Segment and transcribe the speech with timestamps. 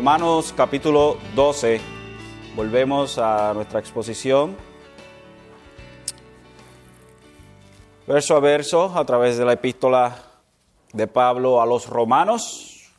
[0.00, 1.78] Romanos capítulo 12.
[2.56, 4.56] Volvemos a nuestra exposición.
[8.06, 10.16] Verso a verso a través de la epístola
[10.94, 12.90] de Pablo a los romanos.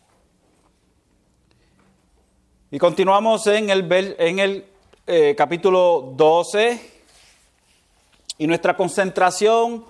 [2.69, 4.65] Y continuamos en el, en el
[5.07, 7.03] eh, capítulo 12
[8.37, 9.85] y nuestra concentración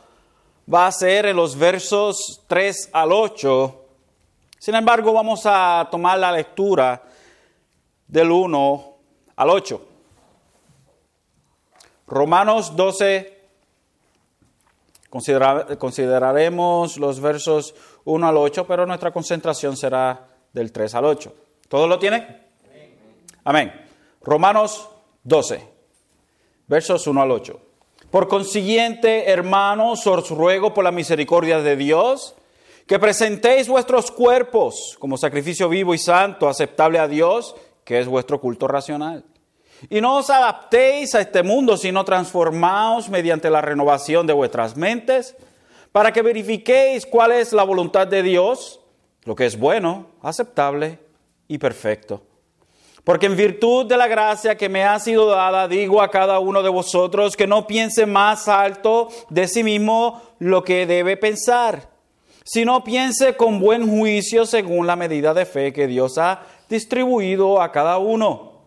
[0.73, 3.80] va a ser en los versos 3 al 8
[4.61, 7.01] sin embargo, vamos a tomar la lectura
[8.07, 8.97] del 1
[9.35, 9.87] al 8.
[12.05, 13.41] Romanos 12,
[15.09, 17.73] consideraremos los versos
[18.05, 21.33] 1 al 8, pero nuestra concentración será del 3 al 8.
[21.67, 22.45] ¿Todos lo tienen?
[23.43, 23.73] Amén.
[24.21, 24.89] Romanos
[25.23, 25.67] 12,
[26.67, 27.59] versos 1 al 8.
[28.11, 32.35] Por consiguiente, hermanos, os ruego por la misericordia de Dios,
[32.91, 38.41] que presentéis vuestros cuerpos como sacrificio vivo y santo, aceptable a Dios, que es vuestro
[38.41, 39.23] culto racional.
[39.89, 45.37] Y no os adaptéis a este mundo, sino transformaos mediante la renovación de vuestras mentes,
[45.93, 48.81] para que verifiquéis cuál es la voluntad de Dios,
[49.23, 50.99] lo que es bueno, aceptable
[51.47, 52.21] y perfecto.
[53.05, 56.61] Porque en virtud de la gracia que me ha sido dada, digo a cada uno
[56.61, 61.90] de vosotros que no piense más alto de sí mismo lo que debe pensar
[62.53, 67.71] sino piense con buen juicio según la medida de fe que Dios ha distribuido a
[67.71, 68.63] cada uno.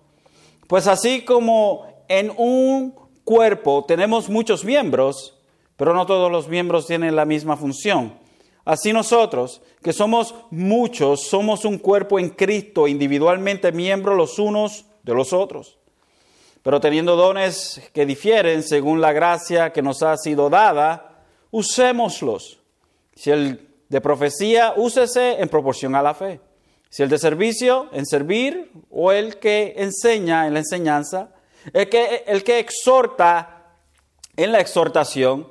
[0.66, 5.38] Pues así como en un cuerpo tenemos muchos miembros,
[5.77, 8.18] pero no todos los miembros tienen la misma función.
[8.64, 15.12] Así nosotros, que somos muchos, somos un cuerpo en Cristo, individualmente miembros los unos de
[15.12, 15.77] los otros.
[16.62, 22.61] Pero teniendo dones que difieren según la gracia que nos ha sido dada, usémoslos.
[23.14, 26.40] Si el de profecía, úsese en proporción a la fe.
[26.90, 31.30] Si el de servicio, en servir, o el que enseña en la enseñanza,
[31.72, 33.68] el que, el que exhorta
[34.36, 35.48] en la exhortación,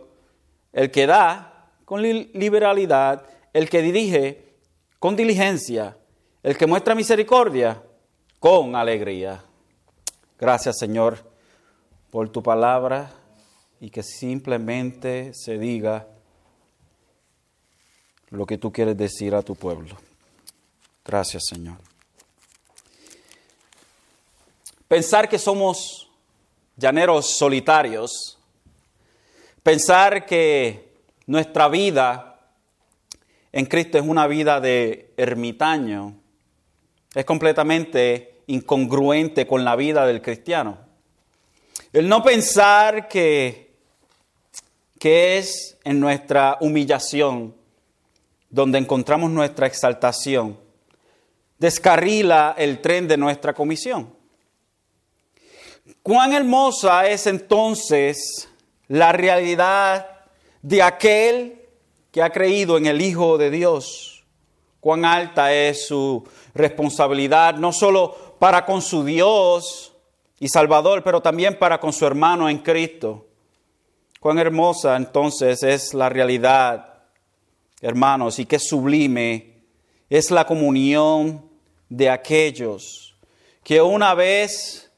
[0.73, 4.57] el que da con liberalidad, el que dirige
[4.99, 5.95] con diligencia,
[6.43, 7.81] el que muestra misericordia
[8.41, 9.41] con alegría.
[10.37, 11.17] Gracias Señor
[12.11, 13.09] por tu palabra
[13.79, 16.07] y que simplemente se diga
[18.33, 19.95] lo que tú quieres decir a tu pueblo.
[21.05, 21.77] Gracias, Señor.
[24.88, 26.09] Pensar que somos
[26.75, 28.38] llaneros solitarios,
[29.61, 30.94] pensar que
[31.27, 32.39] nuestra vida
[33.51, 36.15] en Cristo es una vida de ermitaño,
[37.13, 40.79] es completamente incongruente con la vida del cristiano.
[41.91, 43.75] El no pensar que,
[45.00, 47.55] que es en nuestra humillación,
[48.53, 50.59] donde encontramos nuestra exaltación,
[51.57, 54.15] descarrila el tren de nuestra comisión.
[56.03, 58.47] Cuán hermosa es entonces
[58.87, 60.07] la realidad
[60.61, 61.61] de aquel
[62.11, 64.23] que ha creído en el Hijo de Dios.
[64.79, 69.95] Cuán alta es su responsabilidad, no solo para con su Dios
[70.39, 73.25] y Salvador, pero también para con su hermano en Cristo.
[74.19, 76.92] Cuán hermosa entonces es la realidad
[77.83, 79.66] hermanos, y qué sublime
[80.09, 81.49] es la comunión
[81.89, 83.16] de aquellos
[83.63, 84.89] que una vez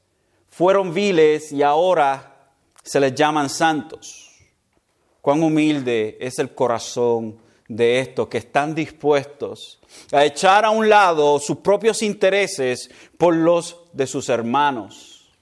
[0.50, 2.52] fueron viles y ahora
[2.84, 4.32] se les llaman santos.
[5.22, 9.80] Cuán humilde es el corazón de estos que están dispuestos
[10.12, 15.34] a echar a un lado sus propios intereses por los de sus hermanos.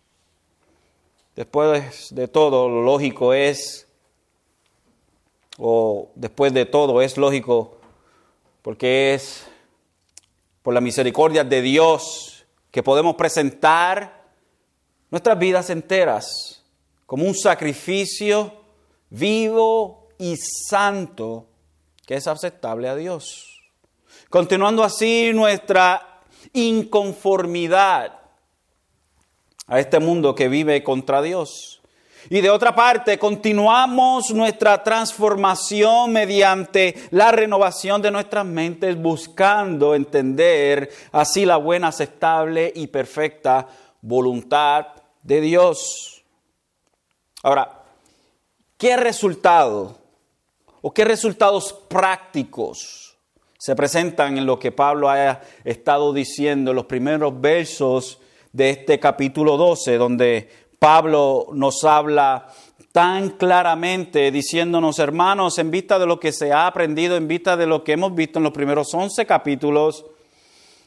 [1.36, 3.83] Después de todo, lo lógico es
[5.58, 7.78] o después de todo, es lógico,
[8.62, 9.48] porque es
[10.62, 14.24] por la misericordia de Dios que podemos presentar
[15.12, 16.64] nuestras vidas enteras
[17.06, 18.52] como un sacrificio
[19.10, 21.46] vivo y santo
[22.06, 23.62] que es aceptable a Dios.
[24.30, 26.22] Continuando así nuestra
[26.54, 28.20] inconformidad
[29.68, 31.73] a este mundo que vive contra Dios.
[32.30, 40.90] Y de otra parte, continuamos nuestra transformación mediante la renovación de nuestras mentes, buscando entender
[41.12, 43.68] así la buena, aceptable y perfecta
[44.02, 44.88] voluntad
[45.22, 46.24] de Dios.
[47.42, 47.84] Ahora,
[48.78, 49.98] ¿qué resultado
[50.82, 53.18] o qué resultados prácticos
[53.58, 58.20] se presentan en lo que Pablo ha estado diciendo en los primeros versos
[58.52, 60.50] de este capítulo 12, donde
[60.84, 62.46] Pablo nos habla
[62.92, 67.66] tan claramente diciéndonos, hermanos, en vista de lo que se ha aprendido, en vista de
[67.66, 70.06] lo que hemos visto en los primeros 11 capítulos,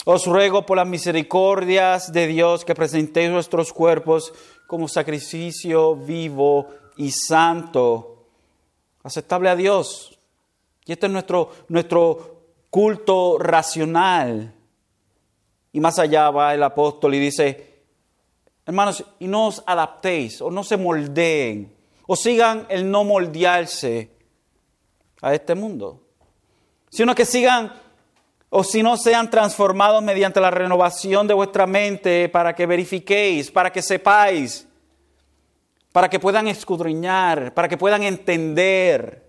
[0.05, 4.35] Os ruego por las misericordias de Dios que presentéis vuestros cuerpos
[4.67, 8.27] como sacrificio vivo y santo,
[9.03, 10.19] aceptable a Dios.
[10.85, 14.53] Y este es nuestro, nuestro culto racional.
[15.73, 17.76] Y más allá va el apóstol y dice,
[18.67, 21.73] hermanos, y no os adaptéis o no se moldeen
[22.07, 24.11] o sigan el no moldearse
[25.23, 26.03] a este mundo,
[26.91, 27.73] sino que sigan
[28.51, 33.73] o si no sean transformados mediante la renovación de vuestra mente para que verifiquéis, para
[33.73, 34.67] que sepáis,
[35.93, 39.27] para que puedan escudriñar, para que puedan entender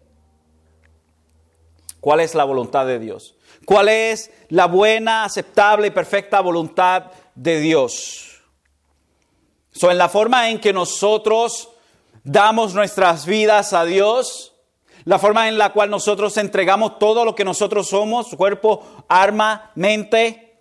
[2.00, 3.36] cuál es la voluntad de Dios,
[3.66, 8.37] cuál es la buena, aceptable y perfecta voluntad de Dios.
[9.83, 11.69] En la forma en que nosotros
[12.24, 14.53] damos nuestras vidas a Dios,
[15.06, 20.57] la forma en la cual nosotros entregamos todo lo que nosotros somos, cuerpo, arma, mente,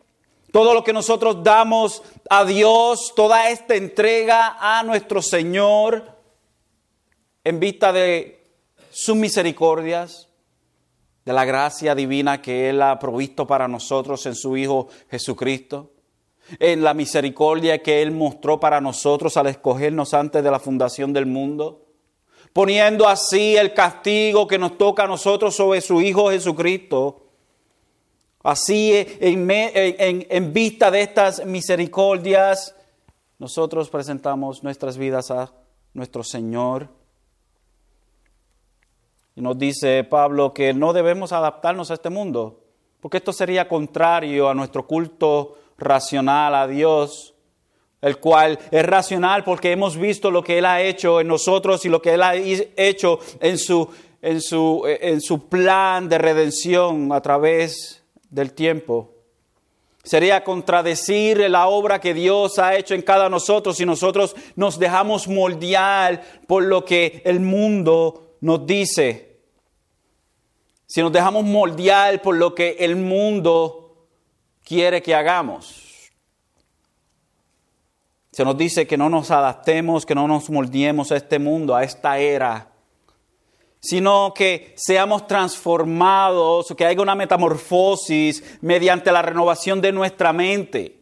[0.53, 6.05] todo lo que nosotros damos a Dios, toda esta entrega a nuestro Señor
[7.43, 8.45] en vista de
[8.91, 10.29] sus misericordias,
[11.25, 15.91] de la gracia divina que Él ha provisto para nosotros en su Hijo Jesucristo,
[16.59, 21.27] en la misericordia que Él mostró para nosotros al escogernos antes de la fundación del
[21.27, 21.87] mundo
[22.57, 27.27] poniendo así el castigo que nos toca a nosotros sobre su Hijo Jesucristo.
[28.43, 32.75] Así, en, vista de estas misericordias,
[33.39, 35.53] nosotros presentamos nuestras vidas a
[35.93, 36.89] nuestro Señor.
[39.35, 42.65] Y nos dice Pablo que no debemos adaptarnos a este mundo,
[43.01, 47.37] porque esto sería contrario a nuestro culto racional a Dios
[48.07, 51.89] el cual es racional porque hemos visto lo que Él ha hecho en nosotros y
[51.89, 53.89] lo que Él ha hecho en su,
[54.23, 59.13] en su, en su plan de redención a través del tiempo.
[60.05, 65.27] Sería contradecir la obra que Dios ha hecho en cada nosotros si nosotros nos dejamos
[65.27, 69.41] moldear por lo que el mundo nos dice.
[70.87, 73.86] Si nos dejamos moldear por lo que el mundo
[74.67, 76.11] quiere que hagamos.
[78.33, 81.85] Se nos dice que no nos adaptemos, que no nos moldeemos a este mundo, a
[81.85, 82.69] esta era,
[83.81, 90.99] sino que seamos transformados, que haya una metamorfosis mediante la renovación de nuestra mente.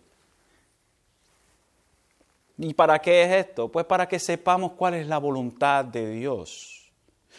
[2.59, 3.69] ¿Y para qué es esto?
[3.69, 6.74] Pues para que sepamos cuál es la voluntad de Dios.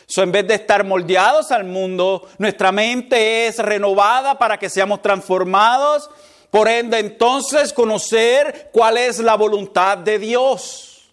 [0.08, 5.02] So, en vez de estar moldeados al mundo, nuestra mente es renovada para que seamos
[5.02, 6.10] transformados
[6.52, 11.12] por ende, entonces conocer cuál es la voluntad de Dios.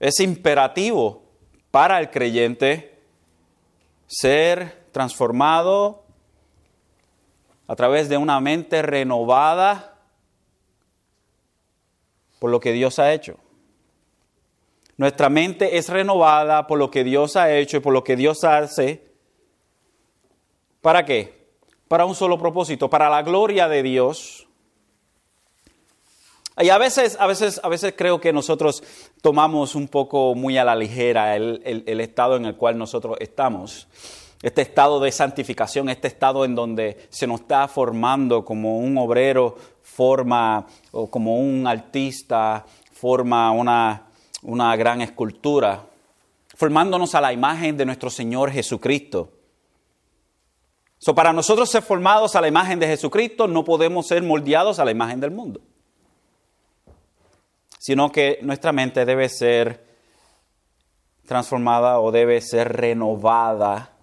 [0.00, 1.22] Es imperativo
[1.70, 2.98] para el creyente
[4.06, 6.04] ser transformado
[7.66, 9.94] a través de una mente renovada
[12.38, 13.38] por lo que Dios ha hecho.
[14.98, 18.44] Nuestra mente es renovada por lo que Dios ha hecho y por lo que Dios
[18.44, 19.08] hace.
[20.82, 21.38] ¿Para qué?
[21.88, 24.46] para un solo propósito, para la gloria de Dios.
[26.60, 28.82] Y a veces, a veces, a veces creo que nosotros
[29.22, 33.88] tomamos un poco muy a la ligera el, estado en el cual nosotros estamos.
[34.42, 39.56] Este estado de santificación, este estado en donde se nos está formando como un obrero
[39.82, 44.07] forma, o como un artista forma una,
[44.48, 45.84] una gran escultura,
[46.56, 49.30] formándonos a la imagen de nuestro Señor Jesucristo.
[50.98, 54.86] So, para nosotros ser formados a la imagen de Jesucristo, no podemos ser moldeados a
[54.86, 55.60] la imagen del mundo,
[57.78, 59.84] sino que nuestra mente debe ser
[61.26, 63.97] transformada o debe ser renovada.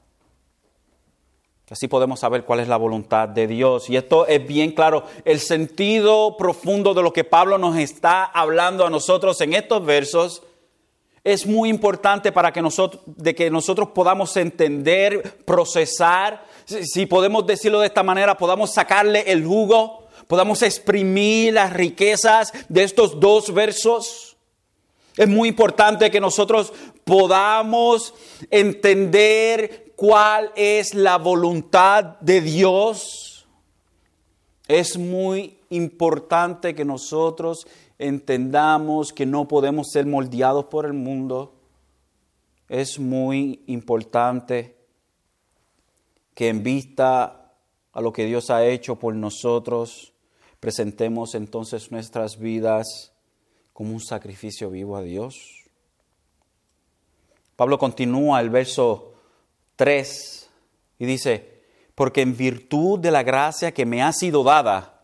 [1.69, 3.89] Así podemos saber cuál es la voluntad de Dios.
[3.89, 8.85] Y esto es bien claro, el sentido profundo de lo que Pablo nos está hablando
[8.85, 10.43] a nosotros en estos versos
[11.23, 17.79] es muy importante para que nosotros, de que nosotros podamos entender, procesar, si podemos decirlo
[17.79, 24.37] de esta manera, podamos sacarle el jugo, podamos exprimir las riquezas de estos dos versos.
[25.17, 26.71] Es muy importante que nosotros
[27.05, 28.13] podamos
[28.51, 33.47] entender cuál es la voluntad de Dios.
[34.67, 41.53] Es muy importante que nosotros entendamos que no podemos ser moldeados por el mundo,
[42.67, 44.75] es muy importante
[46.33, 47.53] que en vista
[47.93, 50.13] a lo que Dios ha hecho por nosotros,
[50.59, 53.13] presentemos entonces nuestras vidas
[53.71, 55.63] como un sacrificio vivo a Dios.
[57.55, 59.14] Pablo continúa el verso
[59.75, 60.49] 3
[60.99, 61.61] y dice,
[61.95, 65.01] porque en virtud de la gracia que me ha sido dada,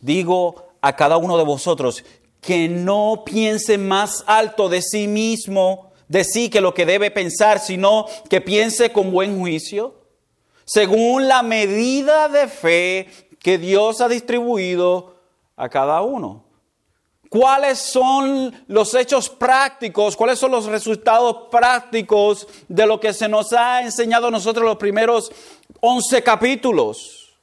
[0.00, 2.04] digo a cada uno de vosotros
[2.40, 7.60] que no piense más alto de sí mismo, de sí que lo que debe pensar,
[7.60, 9.94] sino que piense con buen juicio,
[10.64, 13.08] según la medida de fe
[13.38, 15.16] que Dios ha distribuido
[15.56, 16.44] a cada uno.
[17.30, 20.16] ¿Cuáles son los hechos prácticos?
[20.16, 24.76] ¿Cuáles son los resultados prácticos de lo que se nos ha enseñado a nosotros los
[24.78, 25.30] primeros
[25.80, 27.38] 11 capítulos?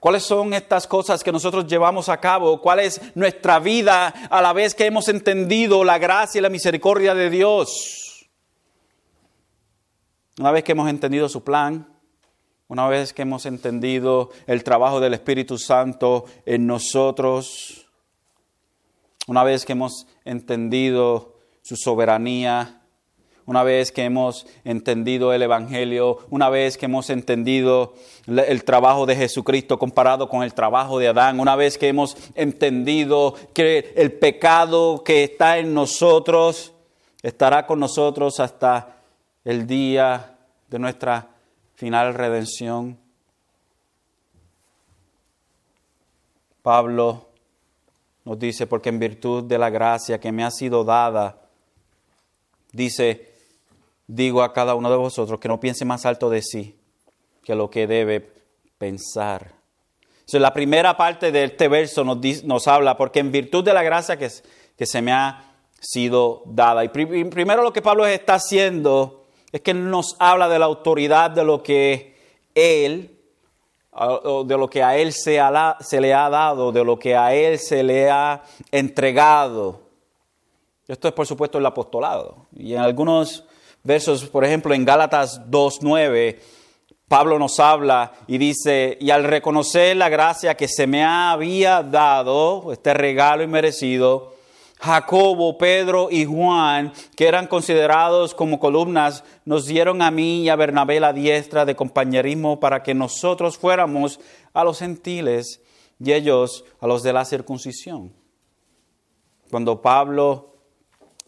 [0.00, 2.62] ¿Cuáles son estas cosas que nosotros llevamos a cabo?
[2.62, 7.14] ¿Cuál es nuestra vida a la vez que hemos entendido la gracia y la misericordia
[7.14, 8.26] de Dios?
[10.38, 11.94] Una vez que hemos entendido su plan,
[12.68, 17.85] una vez que hemos entendido el trabajo del Espíritu Santo en nosotros,
[19.26, 22.82] una vez que hemos entendido su soberanía,
[23.44, 27.94] una vez que hemos entendido el Evangelio, una vez que hemos entendido
[28.26, 33.34] el trabajo de Jesucristo comparado con el trabajo de Adán, una vez que hemos entendido
[33.54, 36.72] que el pecado que está en nosotros
[37.22, 38.96] estará con nosotros hasta
[39.44, 41.28] el día de nuestra
[41.76, 42.98] final redención.
[46.62, 47.25] Pablo
[48.26, 51.48] nos dice, porque en virtud de la gracia que me ha sido dada,
[52.72, 53.32] dice,
[54.08, 56.76] digo a cada uno de vosotros que no piense más alto de sí
[57.44, 58.28] que lo que debe
[58.78, 59.54] pensar.
[60.10, 63.84] Entonces, la primera parte de este verso nos, nos habla, porque en virtud de la
[63.84, 64.28] gracia que,
[64.76, 66.82] que se me ha sido dada.
[66.84, 71.44] Y primero lo que Pablo está haciendo es que nos habla de la autoridad de
[71.44, 72.16] lo que
[72.56, 73.15] Él
[74.46, 75.40] de lo que a Él se,
[76.00, 79.80] le ha dado, de lo que a Él se le ha entregado.
[80.86, 82.46] Esto es por supuesto el apostolado.
[82.54, 83.44] Y en algunos
[83.82, 86.38] versos, por ejemplo en Gálatas 2.9,
[87.08, 92.72] Pablo nos habla y dice, y al reconocer la gracia que se me había dado,
[92.72, 94.35] este regalo inmerecido,
[94.78, 100.56] Jacobo, Pedro y Juan, que eran considerados como columnas, nos dieron a mí y a
[100.56, 104.20] Bernabé la diestra de compañerismo para que nosotros fuéramos
[104.52, 105.62] a los gentiles
[105.98, 108.12] y ellos a los de la circuncisión.
[109.50, 110.56] Cuando Pablo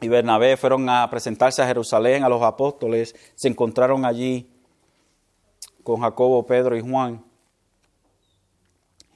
[0.00, 4.50] y Bernabé fueron a presentarse a Jerusalén a los apóstoles, se encontraron allí
[5.82, 7.24] con Jacobo, Pedro y Juan.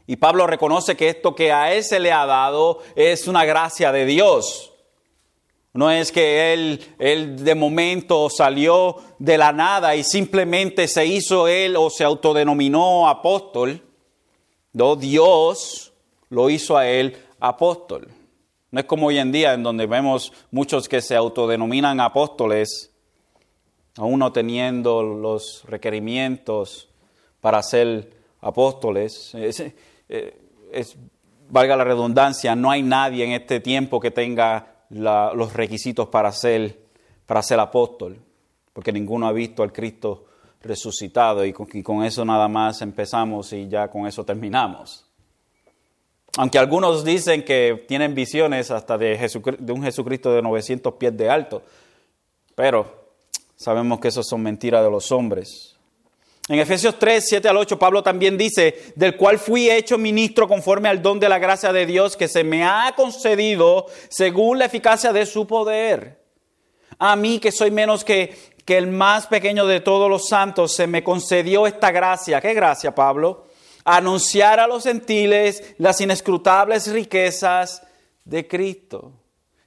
[0.07, 3.93] Y Pablo reconoce que esto que a él se le ha dado es una gracia
[3.93, 4.73] de Dios.
[5.75, 11.49] No es que él, él de momento salió de la nada y simplemente se hizo
[11.49, 13.81] él o se autodenominó apóstol.
[14.75, 15.93] No, Dios
[16.29, 18.09] lo hizo a él apóstol.
[18.71, 22.91] No es como hoy en día en donde vemos muchos que se autodenominan apóstoles,
[23.97, 26.89] aún no teniendo los requerimientos
[27.41, 29.35] para ser apóstoles.
[30.09, 30.39] Eh,
[30.73, 30.97] es,
[31.49, 36.79] valga la redundancia, no hay nadie en este tiempo que tenga los requisitos para ser,
[37.27, 38.19] para ser apóstol,
[38.73, 40.27] porque ninguno ha visto al Cristo
[40.63, 45.07] resucitado y con, eso nada más empezamos y ya con eso terminamos.
[46.39, 49.19] Aunque algunos dicen que tienen visiones hasta de,
[49.59, 51.63] de un Jesucristo de 900 pies de alto,
[52.55, 53.03] pero
[53.57, 55.72] sabemos que eso son mentiras de los hombres.
[56.49, 60.89] En Efesios 3, 7 al 8, Pablo también dice, del cual fui hecho ministro conforme
[60.89, 65.13] al don de la gracia de Dios que se me ha concedido según la eficacia
[65.13, 66.21] de su poder.
[66.99, 70.89] A mí que soy menos que, que el más pequeño de todos los santos, se
[70.89, 72.41] me concedió esta gracia.
[72.41, 73.47] ¿Qué gracia, Pablo?
[73.85, 77.83] Anunciar a los gentiles las inescrutables riquezas
[78.25, 79.13] de Cristo.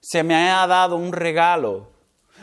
[0.02, 1.95] Se me ha dado un regalo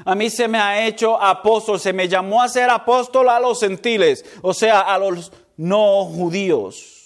[0.05, 3.61] a mí se me ha hecho apóstol, se me llamó a ser apóstol a los
[3.61, 6.99] gentiles, o sea, a los no judíos.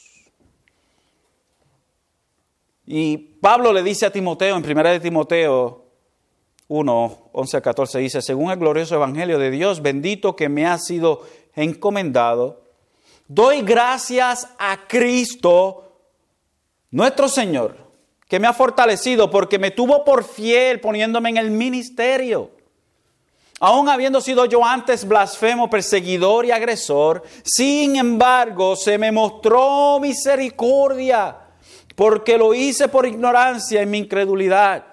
[2.87, 5.85] Y Pablo le dice a Timoteo, en 1 de Timoteo
[6.69, 10.79] 1, 11 a 14, dice, según el glorioso evangelio de Dios, bendito que me ha
[10.79, 11.23] sido
[11.55, 12.63] encomendado,
[13.29, 15.93] doy gracias a Cristo,
[16.91, 17.77] nuestro Señor,
[18.29, 22.56] que me ha fortalecido porque me tuvo por fiel poniéndome en el ministerio
[23.59, 31.37] Aún habiendo sido yo antes blasfemo, perseguidor y agresor, sin embargo se me mostró misericordia,
[31.95, 34.85] porque lo hice por ignorancia y mi incredulidad.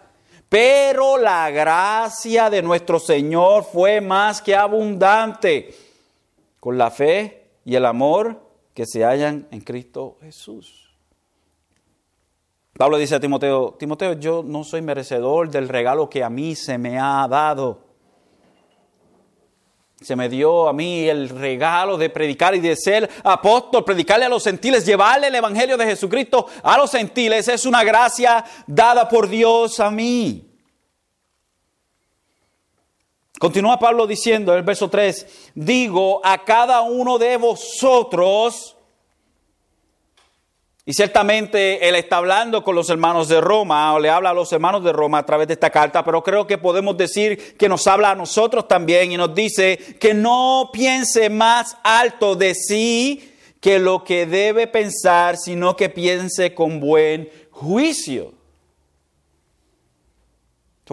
[0.48, 5.75] Pero la gracia de nuestro Señor fue más que abundante
[6.60, 8.39] con la fe y el amor
[8.74, 10.89] que se hallan en Cristo Jesús.
[12.77, 16.77] Pablo dice a Timoteo, Timoteo, yo no soy merecedor del regalo que a mí se
[16.77, 17.83] me ha dado
[20.03, 24.29] Se me dio a mí el regalo de predicar y de ser apóstol, predicarle a
[24.29, 27.48] los gentiles, llevarle el Evangelio de Jesucristo a los gentiles.
[27.48, 30.50] Es una gracia dada por Dios a mí.
[33.39, 38.73] Continúa Pablo diciendo en el verso 3, digo a cada uno de vosotros,
[40.86, 44.52] y ciertamente él está hablando con los hermanos de Roma, o le habla a los
[44.52, 47.88] hermanos de Roma a través de esta carta, pero creo que podemos decir que nos
[47.88, 53.80] habla a nosotros también y nos dice que no piense más alto de sí que
[53.80, 58.34] lo que debe pensar, sino que piense con buen juicio.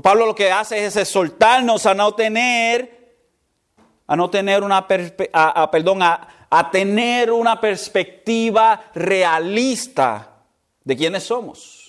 [0.03, 3.17] Pablo lo que hace es exhortarnos a no tener,
[4.07, 10.28] a no tener una, perdón, a, a tener una perspectiva realista
[10.83, 11.80] de quiénes somos.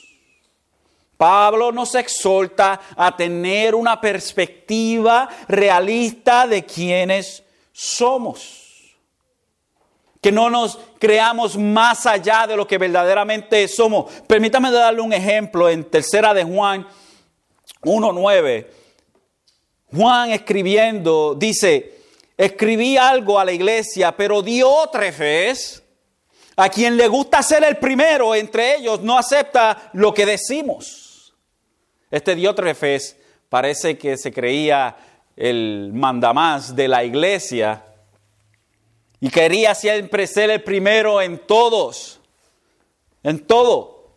[1.17, 8.59] Pablo nos exhorta a tener una perspectiva realista de quiénes somos.
[10.19, 14.11] Que no nos creamos más allá de lo que verdaderamente somos.
[14.27, 16.87] Permítame darle un ejemplo en tercera de Juan
[17.83, 18.67] 1.9.
[19.95, 22.00] Juan escribiendo dice,
[22.45, 25.83] escribí algo a la iglesia, pero Diótrefes,
[26.55, 31.36] a quien le gusta ser el primero entre ellos, no acepta lo que decimos.
[32.10, 33.15] Este Diótrefes
[33.48, 34.98] parece que se creía
[35.36, 37.86] el mandamás de la iglesia
[39.19, 42.21] y quería siempre ser el primero en todos,
[43.21, 44.15] en todo.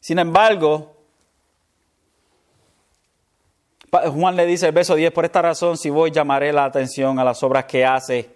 [0.00, 0.96] Sin embargo,
[3.90, 7.24] Juan le dice el verso 10, por esta razón si voy llamaré la atención a
[7.24, 8.30] las obras que hace,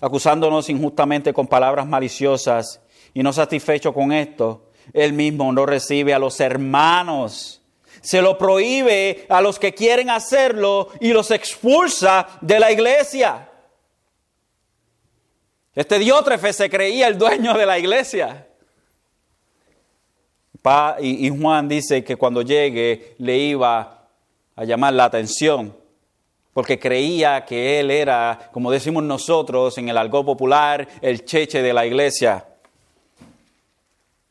[0.00, 2.80] acusándonos injustamente con palabras maliciosas
[3.12, 7.62] y no satisfecho con esto, él mismo no recibe a los hermanos,
[8.00, 13.50] se lo prohíbe a los que quieren hacerlo y los expulsa de la iglesia.
[15.74, 18.46] Este Diótrefe se creía el dueño de la iglesia.
[21.00, 23.95] Y Juan dice que cuando llegue le iba
[24.56, 25.76] a llamar la atención,
[26.54, 31.74] porque creía que él era, como decimos nosotros en el algo popular, el cheche de
[31.74, 32.46] la iglesia.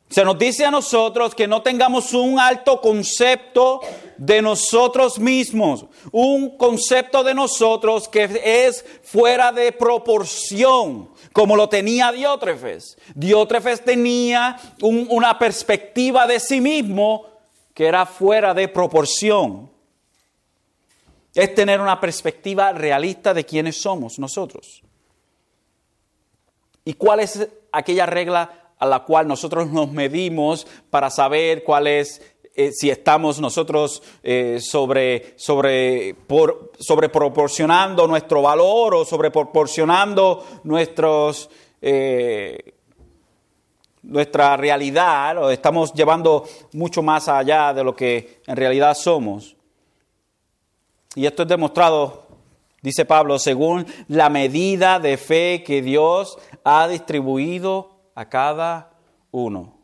[0.10, 3.82] Se nos dice a nosotros que no tengamos un alto concepto
[4.18, 12.12] de nosotros mismos, un concepto de nosotros que es fuera de proporción, como lo tenía
[12.12, 12.98] Diótrefes.
[13.14, 17.28] Diótrefes tenía una perspectiva de sí mismo
[17.74, 19.75] que era fuera de proporción
[21.36, 24.82] es tener una perspectiva realista de quiénes somos nosotros.
[26.86, 32.22] ¿Y cuál es aquella regla a la cual nosotros nos medimos para saber cuál es,
[32.56, 36.16] eh, si estamos nosotros eh, sobre, sobre,
[36.80, 41.50] sobre proporcionando nuestro valor o sobre proporcionando nuestros,
[41.82, 42.76] eh,
[44.04, 49.55] nuestra realidad o estamos llevando mucho más allá de lo que en realidad somos?
[51.16, 52.28] Y esto es demostrado,
[52.82, 58.92] dice Pablo, según la medida de fe que Dios ha distribuido a cada
[59.32, 59.78] uno.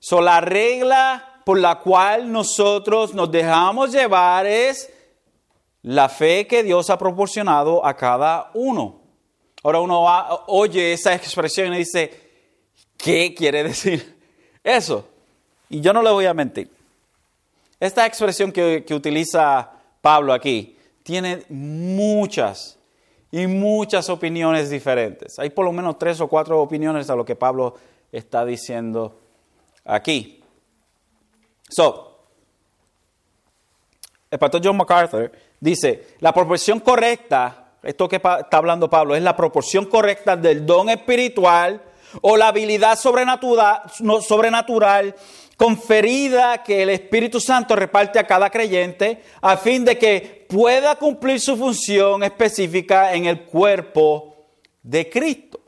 [0.00, 4.92] So, la regla por la cual nosotros nos dejamos llevar es
[5.82, 9.00] la fe que Dios ha proporcionado a cada uno.
[9.62, 10.04] Ahora uno
[10.46, 12.30] oye esa expresión y dice,
[12.96, 14.18] ¿qué quiere decir
[14.64, 15.06] eso?
[15.68, 16.70] Y yo no le voy a mentir.
[17.78, 22.78] Esta expresión que, que utiliza Pablo aquí tiene muchas
[23.30, 25.38] y muchas opiniones diferentes.
[25.38, 27.74] Hay por lo menos tres o cuatro opiniones a lo que Pablo
[28.10, 29.20] está diciendo
[29.84, 30.42] aquí.
[31.68, 32.10] So,
[34.30, 39.36] el pastor John MacArthur dice, la proporción correcta, esto que está hablando Pablo, es la
[39.36, 41.82] proporción correcta del don espiritual
[42.22, 43.82] o la habilidad sobrenatural,
[44.26, 45.14] sobrenatural
[45.60, 51.38] conferida que el Espíritu Santo reparte a cada creyente a fin de que pueda cumplir
[51.38, 54.36] su función específica en el cuerpo
[54.82, 55.60] de Cristo.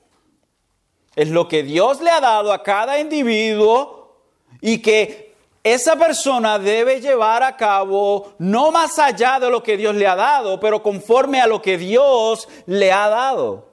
[1.15, 4.17] Es lo que Dios le ha dado a cada individuo
[4.63, 9.95] y que esa persona debe llevar a cabo no más allá de lo que Dios
[9.95, 13.72] le ha dado, pero conforme a lo que Dios le ha dado.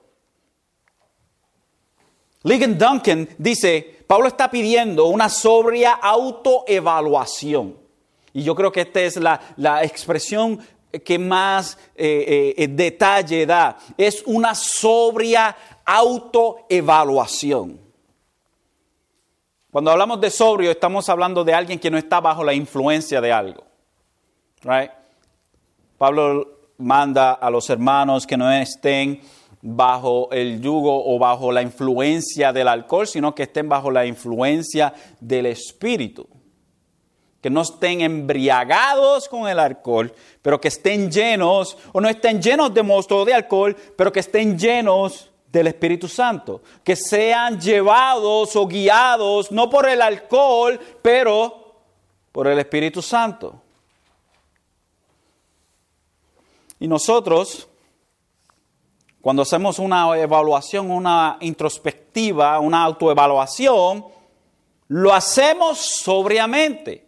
[2.43, 7.75] Ligon Duncan dice, Pablo está pidiendo una sobria autoevaluación.
[8.33, 10.59] Y yo creo que esta es la, expresión
[11.03, 13.77] que más eh, eh, detalle da.
[13.97, 17.79] Es una sobria autoevaluación.
[19.71, 23.31] Cuando hablamos de sobrio, estamos hablando de alguien que no está bajo la influencia de
[23.31, 23.63] algo.
[25.97, 29.21] Pablo manda a los hermanos que no estén
[29.61, 34.93] bajo el yugo o bajo la influencia del alcohol, sino que estén bajo la influencia
[35.19, 36.27] del espíritu.
[37.41, 42.73] Que no estén embriagados con el alcohol, pero que estén llenos, o no estén llenos
[42.73, 46.61] de mosto de alcohol, pero que estén llenos del Espíritu Santo.
[46.83, 51.75] Que sean llevados o guiados no por el alcohol, pero
[52.33, 53.61] por el Espíritu Santo.
[56.77, 57.68] Y nosotros
[59.21, 64.05] cuando hacemos una evaluación, una introspectiva, una autoevaluación,
[64.87, 67.05] lo hacemos sobriamente.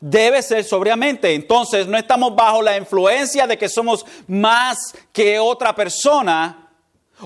[0.00, 1.34] Debe ser sobriamente.
[1.34, 6.68] Entonces no estamos bajo la influencia de que somos más que otra persona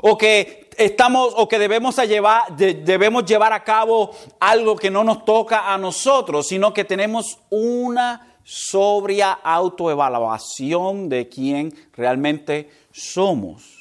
[0.01, 5.25] o que estamos o que debemos llevar, debemos llevar a cabo algo que no nos
[5.25, 13.78] toca a nosotros, sino que tenemos una sobria autoevaluación de quién realmente somos.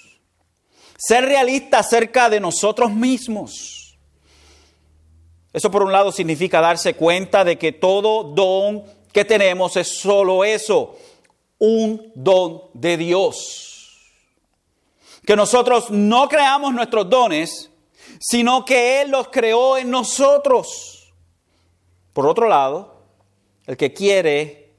[0.98, 3.98] Ser realista acerca de nosotros mismos.
[5.54, 8.84] Eso por un lado significa darse cuenta de que todo don
[9.14, 10.98] que tenemos es solo eso,
[11.60, 14.14] un don de Dios.
[15.26, 17.72] Que nosotros no creamos nuestros dones,
[18.20, 21.14] sino que Él los creó en nosotros.
[22.14, 23.02] Por otro lado,
[23.66, 24.74] el que quiere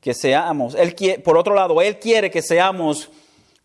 [0.00, 3.10] que seamos, él por otro lado, Él quiere que seamos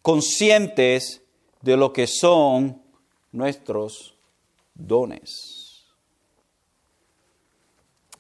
[0.02, 1.23] conscientes
[1.64, 2.80] de lo que son
[3.32, 4.14] nuestros
[4.76, 5.86] dones.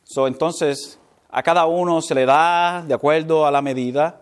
[0.05, 0.97] So, entonces,
[1.29, 4.21] a cada uno se le da de acuerdo a la medida,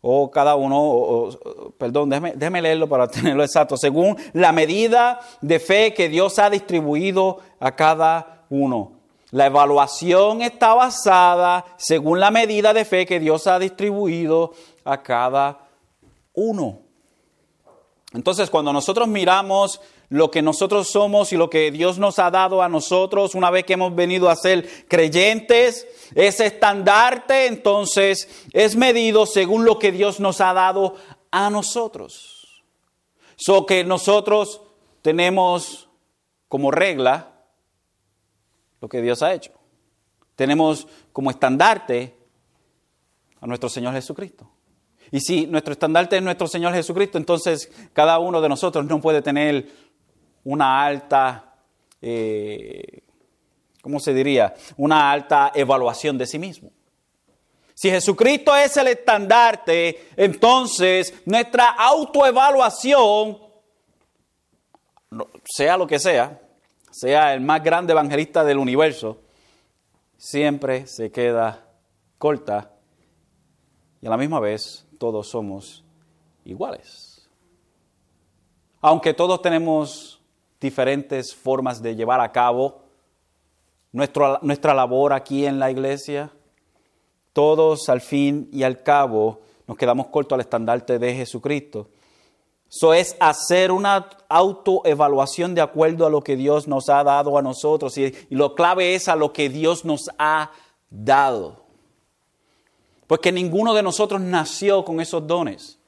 [0.00, 1.30] o cada uno,
[1.78, 7.40] perdón, déjeme, leerlo para tenerlo exacto, según la medida de fe que Dios ha distribuido
[7.58, 8.92] a cada uno.
[9.30, 14.52] La evaluación está basada según la medida de fe que Dios ha distribuido
[14.84, 15.68] a cada
[16.34, 16.91] uno.
[18.14, 22.62] Entonces, cuando nosotros miramos lo que nosotros somos y lo que Dios nos ha dado
[22.62, 29.24] a nosotros una vez que hemos venido a ser creyentes, ese estandarte entonces es medido
[29.24, 30.96] según lo que Dios nos ha dado
[31.30, 32.62] a nosotros.
[33.36, 34.60] So que nosotros
[35.00, 35.88] tenemos
[36.48, 37.32] como regla
[38.82, 39.52] lo que Dios ha hecho.
[40.36, 42.14] Tenemos como estandarte
[43.40, 44.50] a nuestro Señor Jesucristo.
[45.12, 49.20] Y si nuestro estandarte es nuestro Señor Jesucristo, entonces cada uno de nosotros no puede
[49.20, 49.68] tener
[50.42, 51.54] una alta,
[52.00, 53.02] eh,
[53.82, 54.54] ¿cómo se diría?
[54.78, 56.70] Una alta evaluación de sí mismo.
[57.74, 63.38] Si Jesucristo es el estandarte, entonces nuestra autoevaluación,
[65.44, 66.40] sea lo que sea,
[66.90, 69.20] sea el más grande evangelista del universo,
[70.16, 71.66] siempre se queda
[72.16, 72.70] corta
[74.00, 75.82] y a la misma vez todos somos
[76.44, 77.28] iguales.
[78.80, 80.20] Aunque todos tenemos
[80.60, 82.82] diferentes formas de llevar a cabo
[83.90, 86.30] nuestra, nuestra labor aquí en la iglesia,
[87.32, 91.88] todos al fin y al cabo nos quedamos cortos al estandarte de Jesucristo.
[92.70, 97.42] Eso es hacer una autoevaluación de acuerdo a lo que Dios nos ha dado a
[97.42, 97.98] nosotros.
[97.98, 100.52] Y, y, lo clave es a lo que Dios nos ha
[100.90, 101.61] dado.
[103.12, 105.78] Porque ninguno de nosotros nació con esos dones.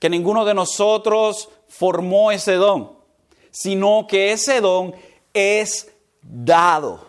[0.00, 2.90] Que ninguno de nosotros formó ese don.
[3.52, 4.96] Sino que ese don
[5.32, 5.88] es
[6.20, 7.06] dado.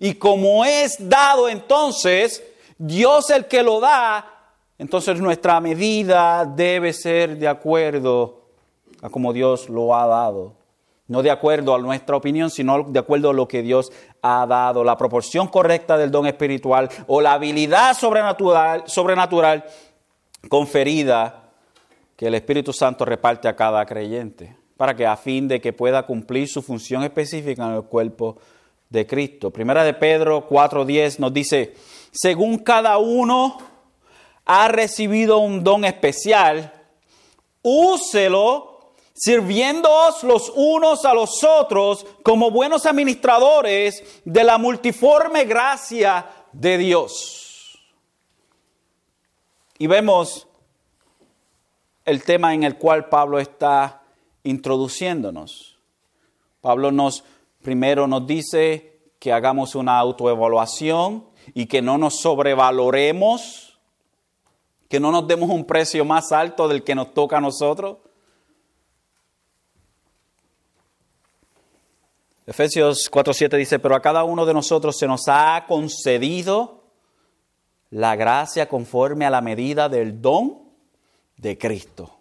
[0.00, 2.42] Y como es dado entonces,
[2.78, 8.46] Dios el que lo da, entonces nuestra medida debe ser de acuerdo
[9.02, 10.54] a como Dios lo ha dado
[11.12, 14.82] no de acuerdo a nuestra opinión, sino de acuerdo a lo que Dios ha dado,
[14.82, 19.64] la proporción correcta del don espiritual o la habilidad sobrenatural,
[20.48, 21.50] conferida
[22.16, 26.06] que el Espíritu Santo reparte a cada creyente, para que a fin de que pueda
[26.06, 28.38] cumplir su función específica en el cuerpo
[28.88, 29.50] de Cristo.
[29.50, 31.74] Primera de Pedro 4:10 nos dice,
[32.10, 33.58] según cada uno
[34.46, 36.72] ha recibido un don especial,
[37.60, 38.71] úselo
[39.14, 47.78] sirviéndoos los unos a los otros como buenos administradores de la multiforme gracia de Dios.
[49.78, 50.46] Y vemos
[52.04, 54.02] el tema en el cual Pablo está
[54.44, 55.78] introduciéndonos.
[56.60, 57.24] Pablo nos
[57.62, 63.78] primero nos dice que hagamos una autoevaluación y que no nos sobrevaloremos,
[64.88, 67.98] que no nos demos un precio más alto del que nos toca a nosotros.
[72.46, 76.82] Efesios 4:7 dice, pero a cada uno de nosotros se nos ha concedido
[77.90, 80.62] la gracia conforme a la medida del don
[81.36, 82.18] de Cristo.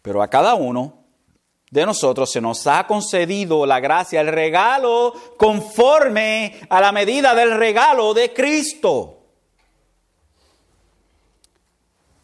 [0.00, 0.98] Pero a cada uno
[1.70, 7.58] de nosotros se nos ha concedido la gracia, el regalo conforme a la medida del
[7.58, 9.16] regalo de Cristo.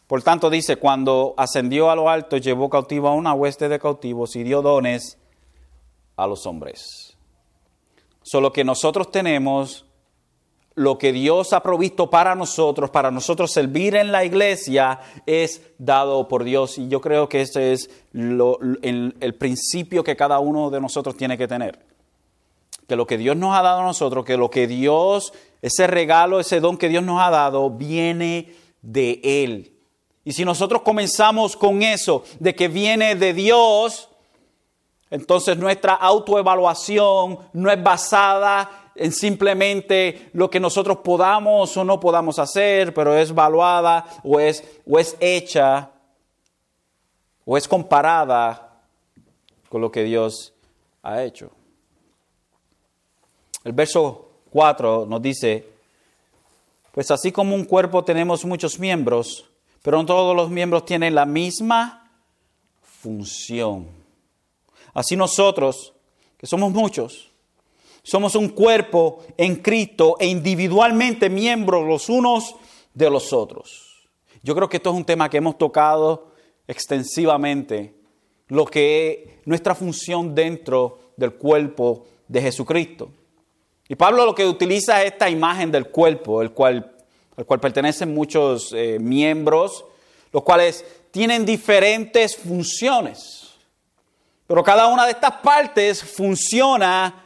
[0.06, 4.36] Por tanto, dice, cuando ascendió a lo alto, llevó cautivo a una hueste de cautivos
[4.36, 5.18] y dio dones
[6.16, 7.16] a los hombres.
[8.22, 9.85] Solo que nosotros tenemos
[10.74, 16.27] lo que Dios ha provisto para nosotros, para nosotros servir en la iglesia, es dado
[16.27, 16.79] por Dios.
[16.79, 21.38] Y yo creo que ese es el, el, principio que cada uno de nosotros tiene
[21.38, 21.79] que tener.
[22.88, 26.40] Que lo que Dios nos ha dado a nosotros, que lo que Dios, ese regalo,
[26.40, 29.72] ese don que Dios nos ha dado, viene de Él.
[30.24, 34.09] Y si nosotros comenzamos con eso, de que viene de Dios,
[35.14, 42.40] entonces nuestra autoevaluación no es basada en simplemente lo que nosotros podamos o no podamos
[42.40, 45.88] hacer, pero es evaluada o es, o es hecha
[47.44, 48.81] o es comparada
[49.68, 50.53] con lo que Dios
[51.05, 51.53] ha hecho.
[53.62, 55.64] El verso 4 nos dice,
[56.90, 59.48] pues así como un cuerpo tenemos muchos miembros,
[59.81, 62.11] pero no todos los miembros tienen la misma
[62.83, 63.93] función.
[64.94, 65.92] Así nosotros,
[66.38, 67.30] que somos muchos,
[68.02, 72.54] somos un cuerpo en Cristo e individualmente miembros los unos
[72.92, 74.09] de los otros.
[74.42, 76.33] Yo creo que esto es un tema que hemos tocado
[76.68, 77.94] extensivamente,
[78.48, 83.11] lo que es nuestra función dentro del cuerpo de Jesucristo.
[83.88, 86.94] Y Pablo lo que utiliza es esta imagen del cuerpo, el cual,
[87.37, 89.85] al cual pertenecen muchos eh, miembros,
[90.33, 93.43] los cuales tienen diferentes funciones.
[94.46, 97.24] Pero cada una de estas partes funciona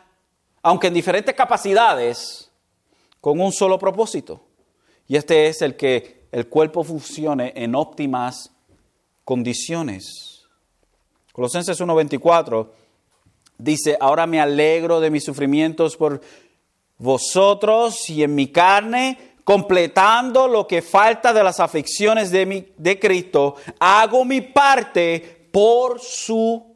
[0.63, 2.51] aunque en diferentes capacidades,
[3.21, 4.41] con un solo propósito.
[5.07, 8.51] Y este es el que el cuerpo funcione en óptimas
[9.25, 10.45] condiciones.
[11.33, 12.69] Colosenses 1:24
[13.57, 16.21] dice, ahora me alegro de mis sufrimientos por
[16.99, 22.99] vosotros y en mi carne, completando lo que falta de las aflicciones de, mi, de
[22.99, 26.68] Cristo, hago mi parte por su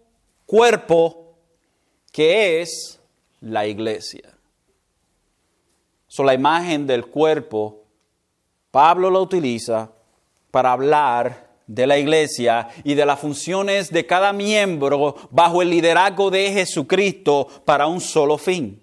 [0.53, 1.39] cuerpo,
[2.13, 3.01] que es
[3.41, 4.35] la iglesia.
[6.09, 7.85] So, la imagen del cuerpo,
[8.71, 9.91] Pablo la utiliza
[10.51, 16.31] para hablar de la iglesia y de las funciones de cada miembro bajo el liderazgo
[16.31, 18.79] de Jesucristo para un solo fin.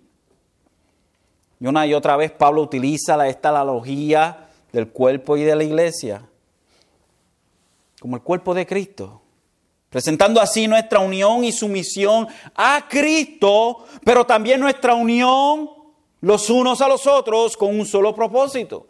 [1.59, 6.27] Y una y otra vez Pablo utiliza esta analogía del cuerpo y de la iglesia
[7.99, 9.21] como el cuerpo de Cristo
[9.89, 15.69] presentando así nuestra unión y sumisión a Cristo, pero también nuestra unión
[16.21, 18.87] los unos a los otros con un solo propósito.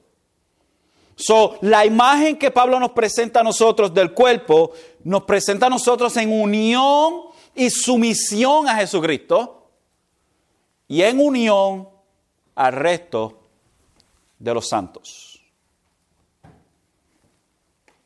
[1.16, 4.72] So, la imagen que Pablo nos presenta a nosotros del cuerpo,
[5.04, 7.24] nos presenta a nosotros en unión
[7.56, 9.70] y sumisión a Jesucristo
[10.88, 11.90] y en unión
[12.56, 13.42] al resto
[14.40, 15.42] de los santos.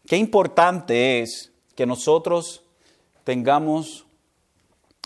[0.08, 2.63] Qué importante es que nosotros
[3.24, 4.06] tengamos,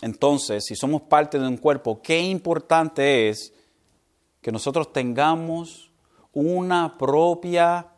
[0.00, 3.52] entonces, si somos parte de un cuerpo, qué importante es
[4.40, 5.90] que nosotros tengamos
[6.32, 7.88] una propia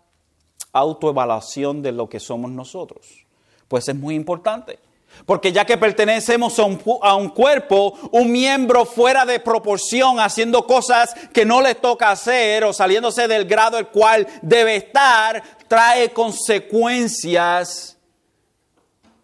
[0.73, 3.27] autoevaluación de lo que somos nosotros.
[3.69, 4.79] Pues es muy importante.
[5.27, 10.67] Porque ya que pertenecemos a un, a un, cuerpo, un miembro fuera de proporción, haciendo
[10.67, 16.13] cosas que no le toca hacer o saliéndose del grado el cual debe estar, trae
[16.13, 17.99] consecuencias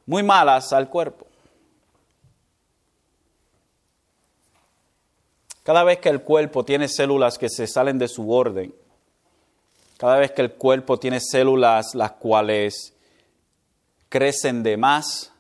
[0.07, 1.27] muy malas al cuerpo.
[5.63, 8.73] Cada vez que el cuerpo tiene células que se salen de su orden,
[9.99, 12.95] cada vez que el cuerpo tiene células las cuales
[14.09, 15.33] crecen de más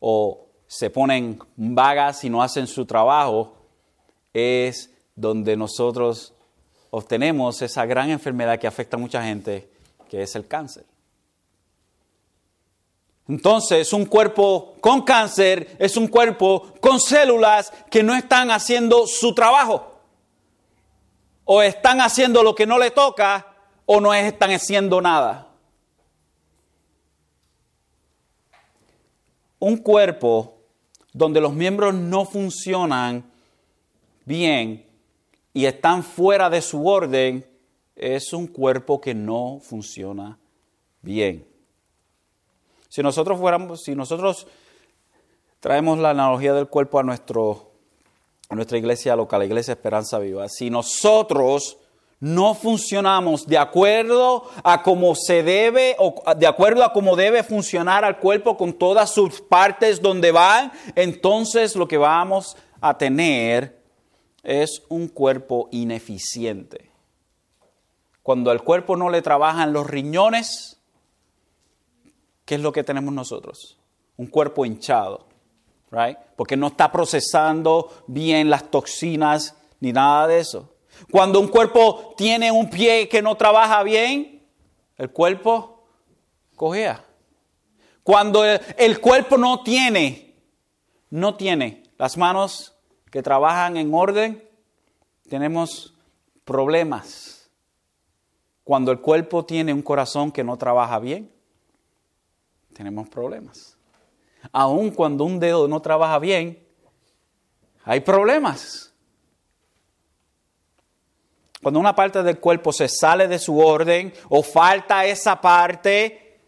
[0.00, 3.54] o se ponen vagas y no hacen su trabajo,
[4.32, 6.32] es donde nosotros
[6.90, 9.68] obtenemos esa gran enfermedad que afecta a mucha gente,
[10.08, 10.84] que es el cáncer.
[13.30, 19.32] Entonces, un cuerpo con cáncer es un cuerpo con células que no están haciendo su
[19.36, 20.00] trabajo.
[21.44, 23.54] O están haciendo lo que no le toca
[23.86, 25.46] o no están haciendo nada.
[29.60, 30.56] Un cuerpo
[31.12, 33.30] donde los miembros no funcionan
[34.24, 34.84] bien
[35.52, 37.48] y están fuera de su orden
[37.94, 40.36] es un cuerpo que no funciona
[41.00, 41.49] bien.
[42.90, 44.48] Si nosotros fuéramos, si nosotros
[45.60, 47.70] traemos la analogía del cuerpo a, nuestro,
[48.48, 51.78] a nuestra iglesia local, la iglesia Esperanza Viva, si nosotros
[52.18, 55.96] no funcionamos de acuerdo a cómo se debe
[56.36, 61.76] de acuerdo a cómo debe funcionar al cuerpo con todas sus partes donde van, entonces
[61.76, 63.80] lo que vamos a tener
[64.42, 66.90] es un cuerpo ineficiente.
[68.24, 70.79] Cuando al cuerpo no le trabajan los riñones,
[72.50, 73.78] ¿qué es lo que tenemos nosotros?
[74.16, 75.24] Un cuerpo hinchado,
[75.92, 76.18] right?
[76.34, 80.74] Porque no está procesando bien las toxinas ni nada de eso.
[81.12, 84.42] Cuando un cuerpo tiene un pie que no trabaja bien,
[84.96, 85.84] el cuerpo
[86.56, 87.04] cojea.
[88.02, 90.34] Cuando el, cuerpo no tiene,
[91.08, 92.74] no tiene las manos
[93.12, 94.44] que trabajan en orden,
[95.28, 95.94] tenemos
[96.44, 97.48] problemas.
[98.64, 101.30] Cuando el cuerpo tiene un corazón que no trabaja bien,
[102.80, 103.76] tenemos problemas.
[104.52, 106.66] Aun cuando un dedo no trabaja bien,
[107.84, 108.94] hay problemas.
[111.62, 116.40] Cuando una parte del cuerpo se sale de su orden o falta esa parte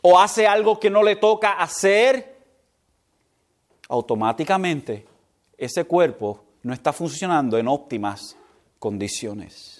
[0.00, 2.38] o hace algo que no le toca hacer,
[3.86, 5.06] automáticamente
[5.58, 8.34] ese cuerpo no está funcionando en óptimas
[8.78, 9.77] condiciones.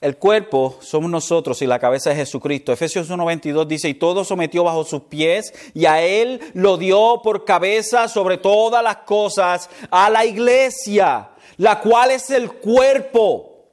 [0.00, 2.72] El cuerpo somos nosotros y la cabeza es Jesucristo.
[2.72, 7.44] Efesios 1.22 dice, y todo sometió bajo sus pies y a él lo dio por
[7.44, 13.66] cabeza sobre todas las cosas a la iglesia, la cual es el cuerpo,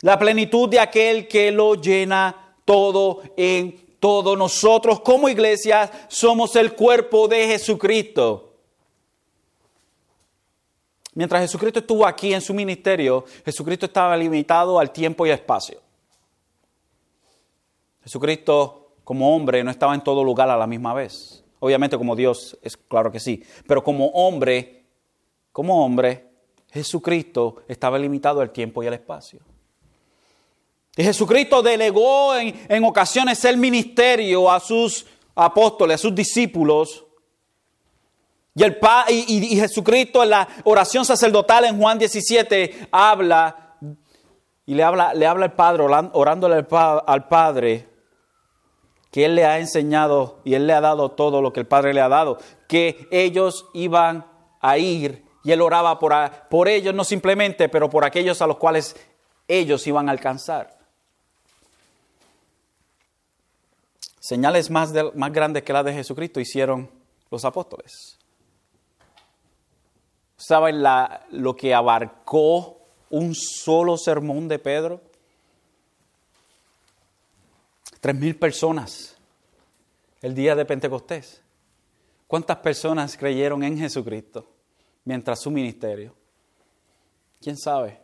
[0.00, 4.34] la plenitud de aquel que lo llena todo en todo.
[4.34, 8.45] Nosotros como iglesia somos el cuerpo de Jesucristo.
[11.16, 15.80] Mientras Jesucristo estuvo aquí en su ministerio, Jesucristo estaba limitado al tiempo y espacio.
[18.02, 21.42] Jesucristo como hombre no estaba en todo lugar a la misma vez.
[21.58, 24.84] Obviamente como Dios es claro que sí, pero como hombre,
[25.52, 26.28] como hombre,
[26.70, 29.40] Jesucristo estaba limitado al tiempo y al espacio.
[30.98, 37.05] Y Jesucristo delegó en, en ocasiones el ministerio a sus apóstoles, a sus discípulos,
[38.56, 38.78] y, el,
[39.10, 43.76] y, Jesucristo en la oración sacerdotal en Juan 17 habla
[44.64, 47.86] y le habla, le habla al Padre, orándole al Padre,
[49.10, 51.92] que Él le ha enseñado y Él le ha dado todo lo que el Padre
[51.92, 54.24] le ha dado, que ellos iban
[54.62, 56.14] a ir y Él oraba por,
[56.48, 58.96] por ellos, no simplemente, pero por aquellos a los cuales
[59.48, 60.78] ellos iban a alcanzar.
[64.18, 66.90] Señales más, más grandes que las de Jesucristo hicieron
[67.30, 68.16] los apóstoles.
[70.36, 70.82] ¿Saben
[71.30, 72.78] lo que abarcó
[73.10, 75.00] un solo sermón de Pedro?
[78.00, 79.16] Tres mil personas
[80.20, 81.42] el día de Pentecostés.
[82.26, 84.46] ¿Cuántas personas creyeron en Jesucristo
[85.04, 86.14] mientras su ministerio?
[87.40, 88.00] ¿Quién sabe?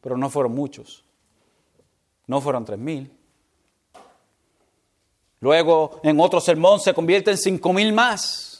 [0.00, 1.04] Pero no fueron muchos.
[2.26, 3.10] No fueron tres mil.
[5.40, 8.57] Luego, en otro sermón, se convierte en cinco mil más.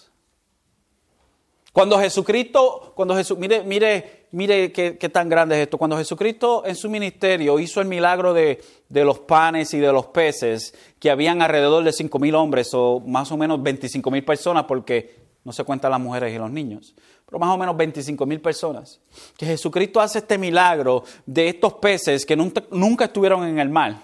[1.78, 5.78] Cuando Jesucristo, cuando Jesús, mire, mire, mire qué, tan grande es esto.
[5.78, 8.60] Cuando Jesucristo en su ministerio hizo el milagro de,
[8.90, 13.30] los panes y de los peces, que habían alrededor de cinco mil hombres o más
[13.30, 17.38] o menos 25 mil personas, porque no se cuentan las mujeres y los niños, pero
[17.38, 18.98] más o menos 25 mil personas.
[19.36, 24.02] Que Jesucristo hace este milagro de estos peces que nunca, nunca estuvieron en el mar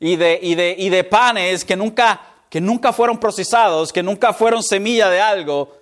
[0.00, 4.32] y de, y de, y de panes que nunca, que nunca fueron procesados, que nunca
[4.32, 5.79] fueron semilla de algo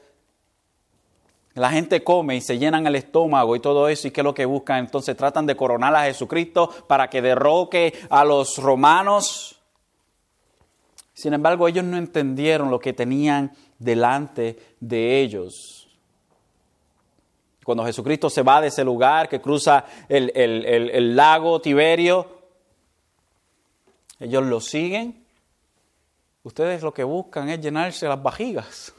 [1.59, 4.35] la gente come y se llenan el estómago y todo eso, ¿y qué es lo
[4.35, 4.79] que buscan?
[4.79, 9.61] Entonces tratan de coronar a Jesucristo para que derroque a los romanos.
[11.15, 15.89] Sin embargo, ellos no entendieron lo que tenían delante de ellos.
[17.65, 22.27] Cuando Jesucristo se va de ese lugar, que cruza el, lago Tiberio,
[24.21, 25.25] ellos lo siguen.
[26.45, 28.95] Ustedes lo que buscan es llenarse las vajigas.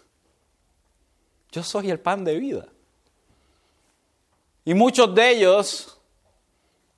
[1.51, 2.67] Yo soy el pan de vida.
[4.65, 5.99] Y muchos de ellos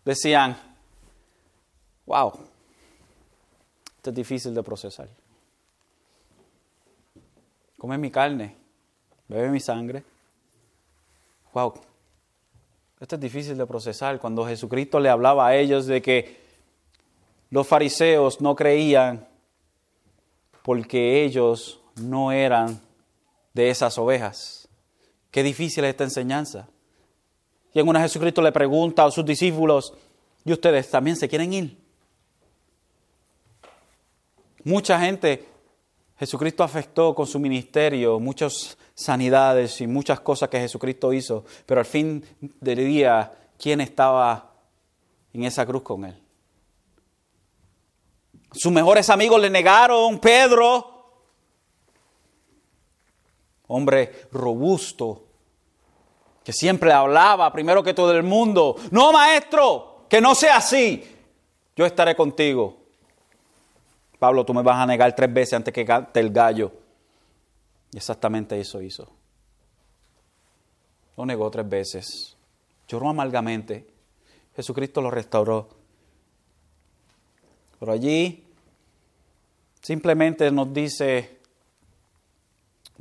[0.04, 0.58] decían,
[2.06, 2.34] wow,
[3.98, 5.08] esto es difícil de procesar.
[7.78, 8.56] Come mi carne,
[9.28, 10.04] bebe mi sangre.
[11.54, 11.74] Wow,
[13.00, 14.20] esto es difícil de procesar.
[14.20, 16.42] Cuando Jesucristo le hablaba a ellos de que
[17.50, 19.28] los fariseos no creían
[20.62, 22.80] porque ellos no eran
[23.54, 24.68] de esas ovejas.
[25.30, 26.68] Qué difícil es esta enseñanza.
[27.74, 29.94] Y en una Jesucristo le pregunta a sus discípulos,
[30.44, 31.78] ¿y ustedes también se quieren ir?
[34.64, 35.48] Mucha gente
[36.22, 41.86] Jesucristo afectó con su ministerio, muchos sanidades y muchas cosas que Jesucristo hizo, pero al
[41.88, 42.24] fin
[42.60, 44.52] del día, ¿quién estaba
[45.34, 46.16] en esa cruz con él?
[48.52, 50.91] Sus mejores amigos le negaron, Pedro,
[53.72, 55.24] hombre robusto,
[56.44, 61.04] que siempre hablaba primero que todo el mundo, no maestro, que no sea así,
[61.76, 62.78] yo estaré contigo.
[64.20, 66.72] Pablo, tú me vas a negar tres veces antes que cante el gallo.
[67.92, 69.08] Y exactamente eso hizo.
[71.18, 72.38] Lo negó tres veces.
[72.88, 73.88] Lloró amargamente.
[74.56, 75.70] Jesucristo lo restauró.
[77.80, 78.44] Pero allí
[79.82, 81.41] simplemente nos dice,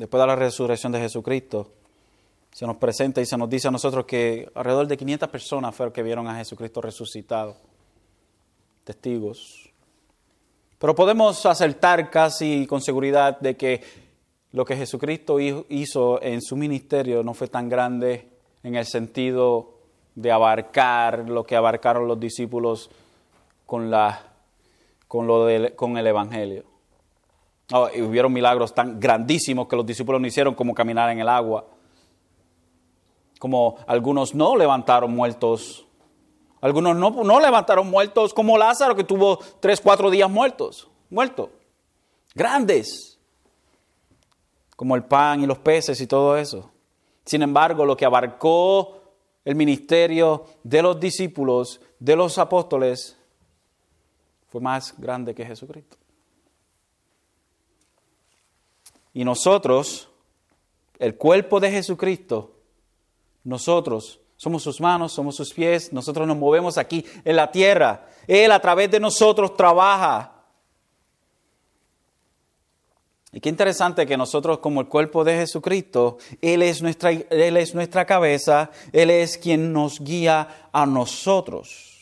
[0.01, 1.73] después de la resurrección de Jesucristo,
[2.51, 5.93] se nos presenta y se nos dice a nosotros que alrededor de 500 personas fueron
[5.93, 7.55] que vieron a Jesucristo resucitado.
[8.83, 9.71] Testigos.
[10.79, 13.83] Pero podemos acertar casi con seguridad de que
[14.53, 18.27] lo que Jesucristo hizo en su ministerio no fue tan grande
[18.63, 19.75] en el sentido
[20.15, 22.91] de abarcar lo que abarcaron los discípulos
[23.67, 23.93] con,
[25.07, 26.65] con el Evangelio.
[27.73, 31.29] Oh, y hubieron milagros tan grandísimos que los discípulos no hicieron como caminar en el
[31.29, 31.67] agua.
[33.39, 35.87] Como algunos no levantaron muertos
[36.61, 41.51] algunos no, no levantaron muertos como Lázaro, que tuvo tres, cuatro días muertos, muerto.
[42.35, 43.19] Grandes.
[44.77, 46.71] Como el pan y los peces y todo eso.
[47.25, 49.01] Sin embargo, lo que abarcó
[49.45, 53.17] el ministerio de los discípulos, de los apóstoles,
[54.49, 55.97] fue más grande que Jesucristo.
[59.13, 60.09] Y nosotros,
[60.99, 62.57] el cuerpo de Jesucristo,
[63.45, 68.07] nosotros somos sus manos, somos sus pies, nosotros nos movemos aquí en la tierra.
[68.27, 70.33] Él a través de nosotros trabaja.
[73.33, 77.75] Y qué interesante que nosotros como el cuerpo de Jesucristo, Él es nuestra, Él es
[77.75, 81.99] nuestra cabeza, Él es quien nos guía a nosotros.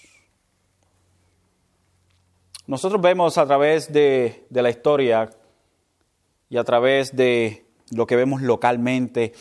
[2.66, 5.28] Nosotros vemos a través de, de la historia
[6.50, 9.32] y a través de lo que vemos localmente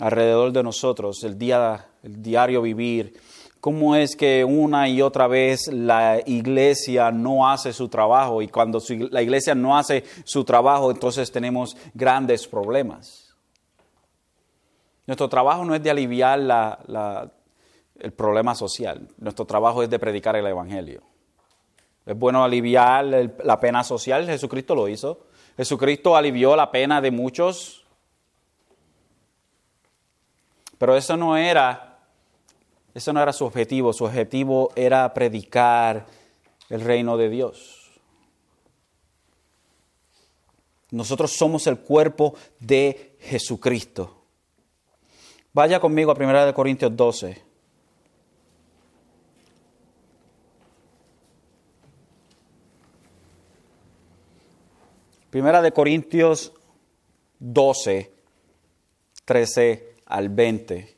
[0.00, 3.18] alrededor de nosotros, el día el diario vivir,
[3.60, 8.80] cómo es que una y otra vez la iglesia no hace su trabajo y cuando
[9.10, 13.34] la iglesia no hace su trabajo entonces tenemos grandes problemas.
[15.04, 16.38] Nuestro trabajo no es de aliviar
[17.98, 21.02] el problema social, nuestro trabajo es de predicar el Evangelio.
[22.04, 25.25] Es bueno aliviar la pena social, Jesucristo lo hizo.
[25.56, 27.84] Jesucristo alivió la pena de muchos,
[30.78, 31.86] pero eso no era
[32.96, 36.06] eso no era su objetivo, su objetivo era predicar
[36.70, 37.90] el reino de Dios.
[40.92, 44.16] Nosotros somos el cuerpo de Jesucristo.
[45.52, 47.45] Vaya conmigo a 1 Corintios 12.
[55.36, 56.50] Primera de Corintios
[57.40, 58.10] 12,
[59.26, 60.96] 13 al 20.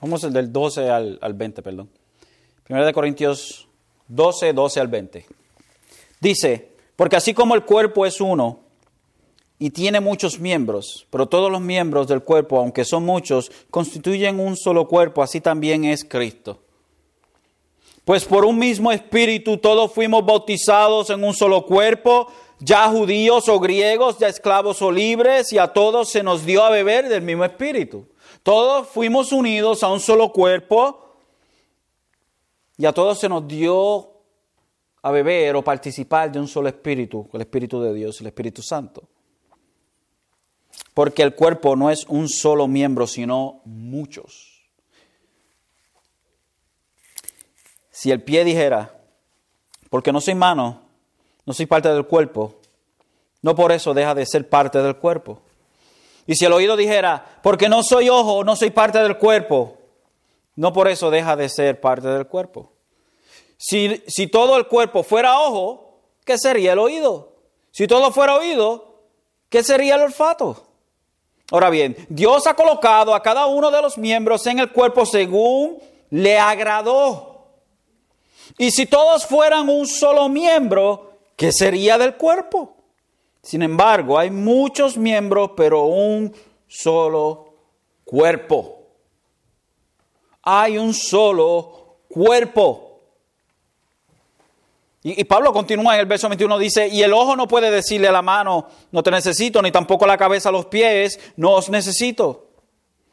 [0.00, 1.90] Vamos del 12 al, al 20, perdón.
[2.64, 3.68] Primera de Corintios
[4.08, 5.26] 12, 12 al 20.
[6.18, 8.60] Dice, porque así como el cuerpo es uno
[9.58, 14.54] y tiene muchos miembros, pero todos los miembros del cuerpo, aunque son muchos, constituyen un
[14.54, 16.60] solo cuerpo, así también es Cristo.
[18.04, 23.58] Pues por un mismo espíritu todos fuimos bautizados en un solo cuerpo, ya judíos o
[23.58, 27.46] griegos, ya esclavos o libres, y a todos se nos dio a beber del mismo
[27.46, 28.06] espíritu.
[28.42, 31.14] Todos fuimos unidos a un solo cuerpo
[32.76, 34.09] y a todos se nos dio
[35.02, 39.08] a beber o participar de un solo espíritu, el Espíritu de Dios, el Espíritu Santo.
[40.94, 44.60] Porque el cuerpo no es un solo miembro, sino muchos.
[47.90, 48.94] Si el pie dijera,
[49.88, 50.82] porque no soy mano,
[51.46, 52.60] no soy parte del cuerpo,
[53.42, 55.40] no por eso deja de ser parte del cuerpo.
[56.26, 59.78] Y si el oído dijera, porque no soy ojo, no soy parte del cuerpo,
[60.56, 62.72] no por eso deja de ser parte del cuerpo.
[63.62, 67.34] Si, si todo el cuerpo fuera ojo, ¿qué sería el oído?
[67.70, 69.02] Si todo fuera oído,
[69.50, 70.66] ¿qué sería el olfato?
[71.50, 75.78] Ahora bien, Dios ha colocado a cada uno de los miembros en el cuerpo según
[76.08, 77.48] le agradó.
[78.56, 82.74] Y si todos fueran un solo miembro, ¿qué sería del cuerpo?
[83.42, 86.34] Sin embargo, hay muchos miembros, pero un
[86.66, 87.52] solo
[88.06, 88.86] cuerpo.
[90.40, 92.89] Hay un solo cuerpo.
[95.02, 98.12] Y, Pablo continúa en el verso 21, dice, y el ojo no puede decirle a
[98.12, 102.48] la mano, no te necesito, ni tampoco la cabeza a los pies, no os necesito.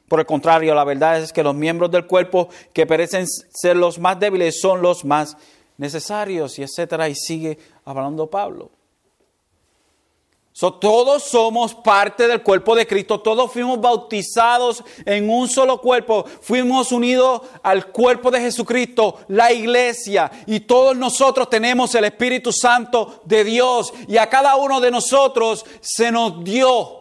[0.10, 4.00] Por el contrario, la verdad es que los miembros del cuerpo que parecen ser los
[4.00, 5.38] más débiles son los más
[5.78, 8.77] necesarios, y etcétera, y sigue hablando Pablo
[10.60, 16.92] todos somos parte del cuerpo de Cristo, todos fuimos bautizados en un solo cuerpo, fuimos
[16.92, 23.44] unidos al cuerpo de Jesucristo, la iglesia, y todos nosotros tenemos el Espíritu Santo de
[23.44, 26.98] Dios, y a cada uno de nosotros se nos dio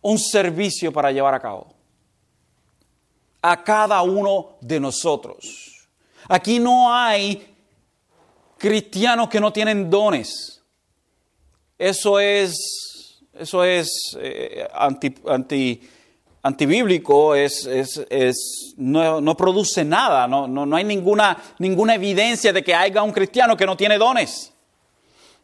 [0.00, 1.74] un servicio para llevar a cabo.
[3.42, 5.86] A cada uno de nosotros.
[6.28, 7.54] Aquí no hay
[8.56, 10.57] cristianos que no tienen dones.
[11.78, 15.80] Eso es, eso es eh, anti, anti,
[16.42, 22.64] antibíblico, es, es, no, no, produce nada, no, no, no hay ninguna, ninguna evidencia de
[22.64, 24.52] que haya un cristiano que no tiene dones.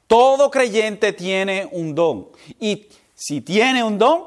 [0.08, 2.28] Todo creyente tiene un don.
[2.58, 4.24] Y si tiene un don,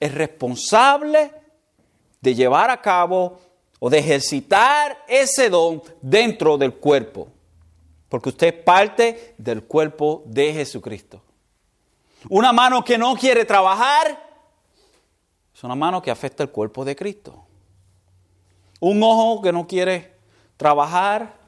[0.00, 1.30] es responsable
[2.22, 3.38] de llevar a cabo
[3.78, 7.28] o de ejercitar ese don dentro del cuerpo
[8.16, 11.20] porque usted es parte del cuerpo de Jesucristo.
[12.30, 14.42] Una mano que no quiere trabajar
[15.54, 17.44] es una mano que afecta el cuerpo de Cristo.
[18.80, 20.14] Un ojo que no quiere
[20.56, 21.38] trabajar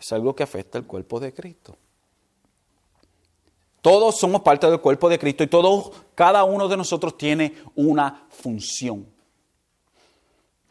[0.00, 1.76] es algo que afecta el cuerpo de Cristo.
[3.82, 8.26] Todos somos parte del cuerpo de Cristo y todos, cada uno de nosotros tiene una
[8.28, 9.06] función.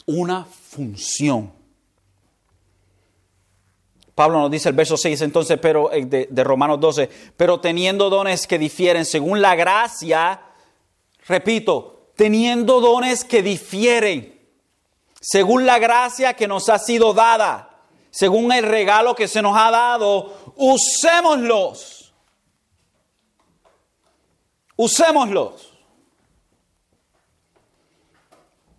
[0.06, 1.59] Una función.
[4.20, 8.48] Pablo nos dice el verso 6 entonces, pero eh, de, Romanos 12, pero teniendo dones
[8.48, 10.42] que difieren según la gracia,
[11.26, 14.38] repito, teniendo dones que difieren
[15.22, 19.72] según la gracia que nos ha sido dada, según el regalo que se nos ha
[19.72, 22.14] dado, usémoslos.
[24.76, 25.80] Usémoslos.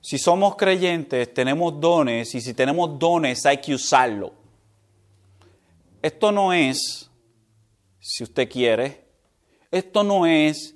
[0.03, 4.40] Si somos creyentes, tenemos dones y si tenemos dones hay que usarlo.
[6.03, 7.11] Esto no es,
[7.99, 9.05] si usted quiere,
[9.71, 10.75] esto no es,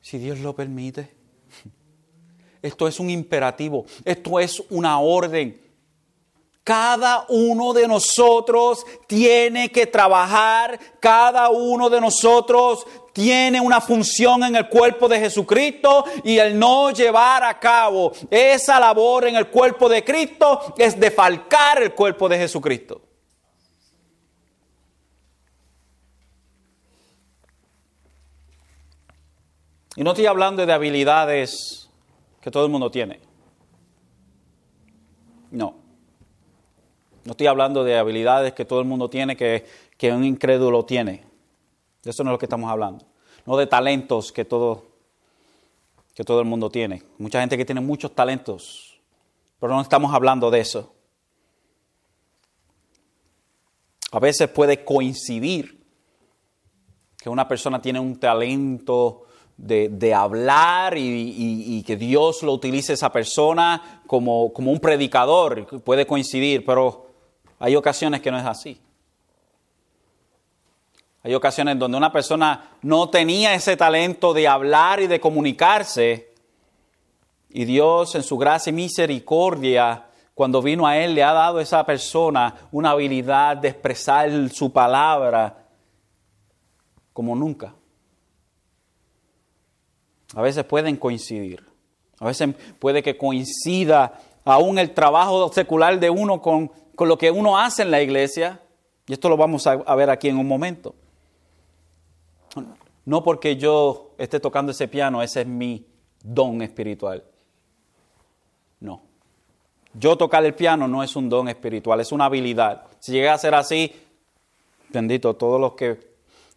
[0.00, 1.14] si Dios lo permite.
[2.62, 5.58] Esto es un imperativo, esto es una orden.
[6.62, 14.56] Cada uno de nosotros tiene que trabajar, cada uno de nosotros tiene una función en
[14.56, 19.88] el cuerpo de Jesucristo y el no llevar a cabo esa labor en el cuerpo
[19.88, 23.09] de Cristo es defalcar el cuerpo de Jesucristo.
[29.96, 31.88] Y no estoy hablando de habilidades
[32.40, 33.20] que todo el mundo tiene.
[35.50, 35.74] No.
[37.24, 39.66] No estoy hablando de habilidades que todo el mundo tiene, que,
[39.96, 41.24] que un incrédulo tiene.
[42.02, 43.04] De eso no es lo que estamos hablando.
[43.46, 44.86] No de talentos que todo,
[46.14, 47.02] que todo el mundo tiene.
[47.18, 49.00] Mucha gente que tiene muchos talentos,
[49.58, 50.94] pero no estamos hablando de eso.
[54.12, 55.84] A veces puede coincidir
[57.18, 59.26] que una persona tiene un talento
[59.60, 66.64] de, hablar y, que Dios lo utilice esa persona como, como un predicador, puede coincidir,
[66.64, 67.06] pero
[67.58, 68.80] hay ocasiones que no es así.
[71.22, 76.32] Hay ocasiones donde una persona no tenía ese talento de hablar y de comunicarse,
[77.50, 81.62] y Dios en su gracia y misericordia, cuando vino a Él, le ha dado a
[81.62, 85.66] esa persona una habilidad de expresar su palabra
[87.12, 87.74] como nunca.
[90.34, 91.64] A veces pueden coincidir.
[92.18, 97.58] A veces puede que coincida aún el trabajo secular de uno con, lo que uno
[97.58, 98.60] hace en la iglesia.
[99.06, 100.94] Y esto lo vamos a, a ver aquí en un momento.
[103.04, 105.86] No porque yo esté tocando ese piano, ese es mi
[106.22, 107.24] don espiritual.
[108.80, 109.02] No.
[109.94, 112.86] Yo tocar el piano no es un don espiritual, es una habilidad.
[113.00, 113.92] Si llega a ser así,
[114.90, 115.98] bendito, todos los que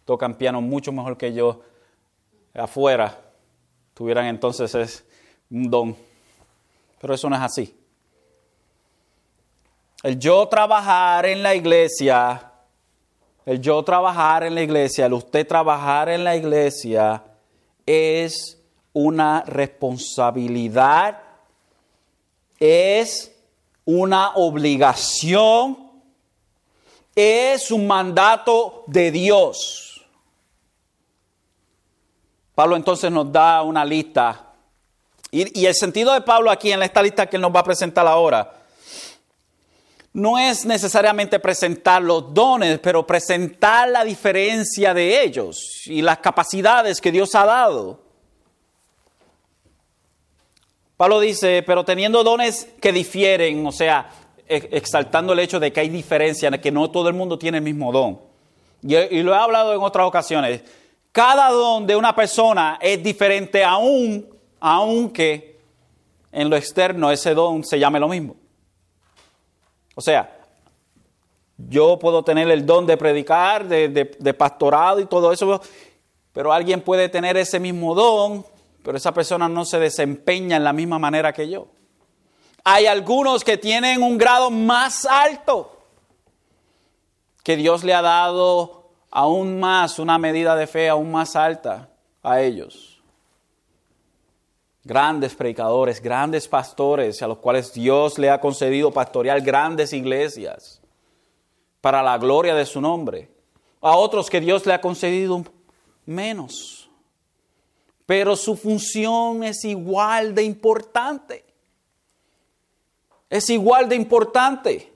[0.04, 1.62] tocan piano mucho mejor que yo
[2.54, 3.23] afuera,
[3.94, 5.04] tuvieran entonces es
[5.50, 5.96] un don.
[7.00, 7.74] Pero eso no es así.
[10.02, 12.52] El yo trabajar en la iglesia,
[13.46, 17.22] el yo trabajar en la iglesia, el usted trabajar en la iglesia
[17.86, 18.58] es
[18.92, 21.20] una responsabilidad,
[22.58, 23.34] es
[23.84, 25.90] una obligación,
[27.14, 29.93] es un mandato de Dios.
[32.54, 34.52] Pablo entonces nos da una lista.
[35.30, 37.64] Y, y, el sentido de Pablo aquí en esta lista que él nos va a
[37.64, 38.64] presentar ahora
[40.14, 47.00] no es necesariamente presentar los dones, pero presentar la diferencia de ellos y las capacidades
[47.00, 48.00] que Dios ha dado.
[50.96, 54.08] Pablo dice, pero teniendo dones que difieren, o sea,
[54.46, 57.90] exaltando el hecho de que hay diferencia, que no todo el mundo tiene el mismo
[57.90, 58.20] don.
[58.82, 60.62] Y, lo he hablado en otras ocasiones.
[61.14, 65.60] Cada don de una persona es diferente aún, aunque
[66.32, 68.34] en lo externo ese don se llame lo mismo.
[69.94, 70.36] O sea,
[71.56, 75.62] yo puedo tener el don de predicar, de, pastorado y todo eso,
[76.32, 78.44] pero alguien puede tener ese mismo don,
[78.82, 81.68] pero esa persona no se desempeña en la misma manera que yo.
[82.64, 85.78] Hay algunos que tienen un grado más alto,
[87.44, 88.83] que Dios le ha dado
[89.14, 91.88] aún más, una medida de fe aún más alta
[92.22, 92.94] a ellos
[94.84, 100.80] grandes predicadores, grandes pastores a los cuales Dios le ha concedido pastorear grandes iglesias
[101.80, 103.30] para la gloria de su nombre.
[103.80, 105.42] A otros que Dios le ha concedido
[106.06, 106.88] menos.
[108.06, 111.44] Pero su función es igual de importante.
[113.28, 114.92] Es igual de importante.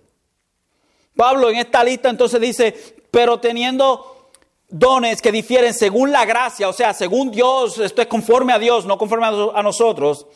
[1.16, 4.30] Pablo en esta lista entonces dice, pero teniendo
[4.68, 8.86] dones que difieren según la gracia, o sea, según Dios, esto es conforme a Dios,
[8.86, 10.26] no conforme a nosotros,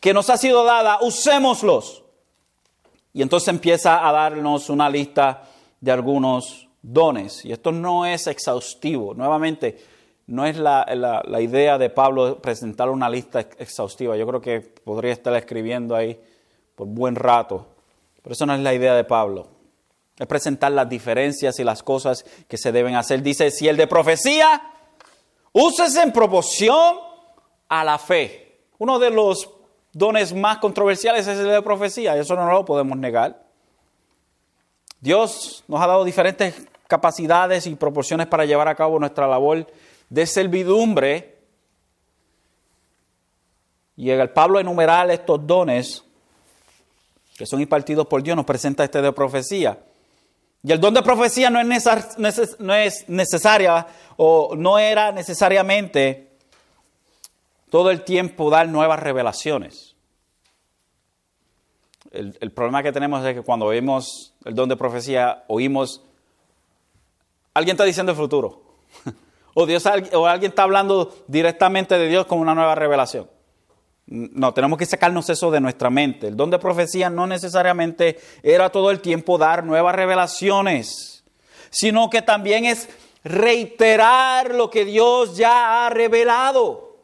[0.00, 2.02] que nos ha sido dada, usémoslos.
[3.12, 5.44] Y entonces empieza a darnos una lista
[5.80, 7.44] de algunos dones.
[7.44, 9.14] Y esto no es exhaustivo.
[9.14, 9.78] Nuevamente,
[10.26, 10.84] no es la,
[11.24, 14.16] la idea de Pablo presentar una lista exhaustiva.
[14.16, 16.20] Yo creo que podría estar escribiendo ahí
[16.74, 17.66] por buen rato.
[18.22, 19.53] Pero eso no es la idea de Pablo.
[20.18, 23.22] Es presentar las diferencias y las cosas que se deben hacer.
[23.22, 24.62] Dice, si el de profecía,
[25.52, 26.96] úsese en proporción
[27.68, 28.60] a la fe.
[28.78, 29.50] Uno de los
[29.92, 33.44] dones más controversiales es el de profecía, eso no lo podemos negar.
[35.00, 39.66] Dios nos ha dado diferentes capacidades y proporciones para llevar a cabo nuestra labor
[40.08, 41.38] de servidumbre.
[43.96, 46.04] Y el Pablo enumerar estos dones
[47.36, 49.78] que son impartidos por Dios nos presenta este de profecía.
[50.66, 53.86] Y el don de profecía no es, no es necesaria
[54.16, 56.30] o no era necesariamente
[57.68, 59.94] todo el tiempo dar nuevas revelaciones.
[62.10, 66.02] El, el, problema que tenemos es que cuando oímos el don de profecía, oímos,
[67.52, 68.62] alguien está diciendo el futuro.
[69.54, 69.84] o, Dios,
[70.14, 73.28] o alguien está hablando directamente de Dios con una nueva revelación.
[74.06, 76.28] No, tenemos que sacarnos eso de nuestra mente.
[76.28, 81.24] El don de profecía no necesariamente era todo el tiempo dar nuevas revelaciones,
[81.70, 82.88] sino que también es
[83.24, 86.98] reiterar lo que Dios ya ha revelado.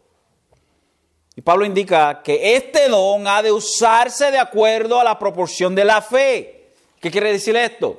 [1.34, 5.84] Y Pablo indica que este don ha de usarse de acuerdo a la proporción de
[5.86, 6.72] la fe.
[7.00, 7.98] ¿Qué quiere decir esto?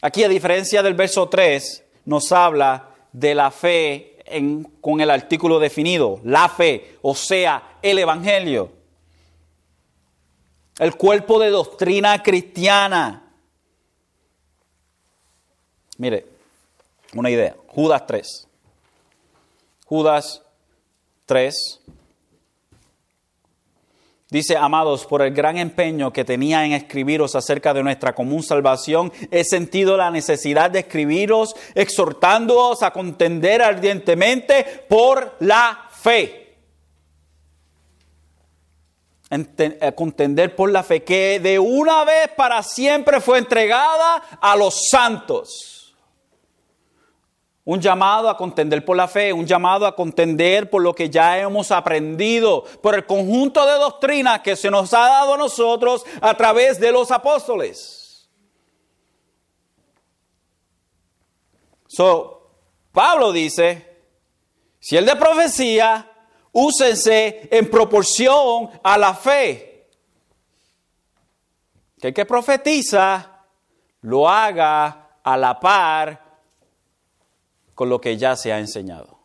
[0.00, 4.15] Aquí, a diferencia del verso 3, nos habla de la fe
[4.80, 8.72] con el artículo definido, la fe, o sea, el Evangelio.
[10.78, 13.32] El cuerpo de doctrina cristiana.
[15.98, 16.26] Mire,
[17.14, 17.56] una idea.
[17.68, 18.48] Judas 3.
[19.86, 20.42] Judas
[21.24, 21.80] 3
[24.36, 29.10] Dice, amados, por el gran empeño que tenía en escribiros acerca de nuestra común salvación,
[29.30, 36.58] he sentido la necesidad de escribiros exhortándoos a contender ardientemente por la fe.
[39.30, 44.90] A contender por la fe que de una vez para siempre fue entregada a los
[44.90, 45.85] santos
[47.66, 51.36] un llamado a contender por la fe, un llamado a contender por lo que ya
[51.36, 56.32] hemos aprendido, por el conjunto de doctrinas que se nos ha dado a nosotros a
[56.36, 58.30] través de los apóstoles.
[61.88, 62.52] So,
[62.92, 63.98] Pablo dice,
[64.78, 66.08] si el de profecía,
[66.52, 69.88] úsense en proporción a la fe.
[72.00, 73.44] Que el que profetiza
[74.02, 76.25] lo haga a la par
[77.76, 79.18] con lo que ya se ha enseñado.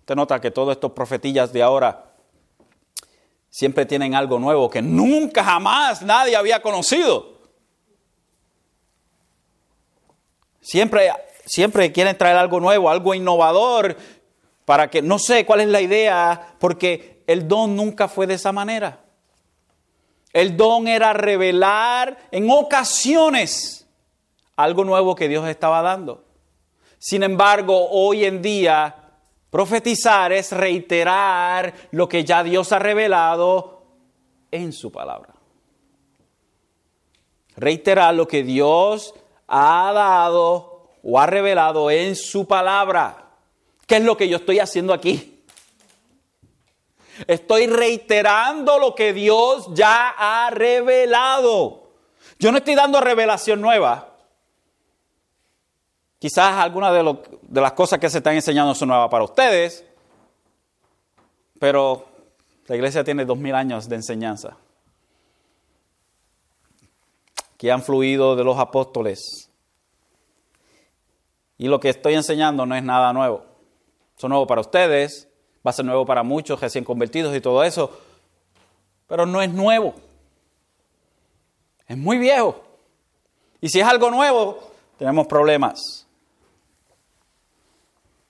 [0.00, 2.14] Usted nota que todos estos profetillas de ahora
[3.50, 7.38] siempre tienen algo nuevo que nunca jamás nadie había conocido.
[10.62, 11.12] Siempre,
[11.44, 13.98] siempre quieren traer algo nuevo, algo innovador,
[14.64, 18.52] para que no sé cuál es la idea, porque el don nunca fue de esa
[18.52, 19.04] manera.
[20.32, 23.86] El don era revelar en ocasiones
[24.56, 26.27] algo nuevo que Dios estaba dando.
[26.98, 28.94] Sin embargo, hoy en día,
[29.50, 33.82] profetizar es reiterar lo que ya Dios ha revelado
[34.50, 35.34] en su palabra.
[37.56, 39.14] Reiterar lo que Dios
[39.46, 43.30] ha dado o ha revelado en su palabra.
[43.86, 45.42] ¿Qué es lo que yo estoy haciendo aquí?
[47.26, 51.90] Estoy reiterando lo que Dios ya ha revelado.
[52.38, 54.17] Yo no estoy dando revelación nueva.
[56.18, 59.84] Quizás algunas de, de, las cosas que se están enseñando son nuevas para ustedes,
[61.60, 62.06] pero
[62.66, 64.56] la iglesia tiene dos mil años de enseñanza
[67.56, 69.50] que han fluido de los apóstoles.
[71.58, 73.44] Y lo que estoy enseñando no es nada nuevo.
[74.16, 75.28] Son nuevo para ustedes,
[75.66, 77.90] va a ser nuevo para muchos recién convertidos y todo eso,
[79.08, 79.94] pero no es nuevo.
[81.88, 82.62] Es muy viejo.
[83.60, 84.60] Y si es algo nuevo,
[84.96, 86.07] tenemos problemas.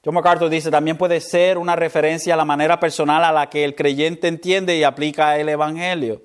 [0.09, 3.63] John MacArthur dice, también puede ser una referencia a la manera personal a la que
[3.63, 6.23] el creyente entiende y aplica el Evangelio.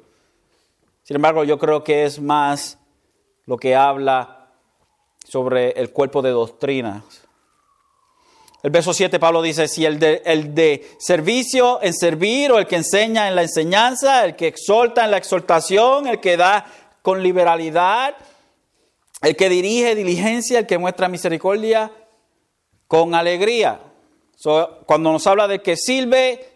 [1.03, 2.77] Sin embargo, yo creo que es más
[3.45, 4.47] lo que habla
[5.27, 7.03] sobre el cuerpo de doctrinas.
[8.61, 12.67] El verso 7 Pablo dice, si el de, el de servicio en servir o el
[12.67, 16.65] que enseña en la enseñanza, el que exhorta en la exhortación, el que da
[17.01, 18.15] con liberalidad,
[19.21, 21.91] el que dirige diligencia, el que muestra misericordia
[22.93, 23.79] con alegría.
[24.85, 26.47] cuando nos habla de que sirve,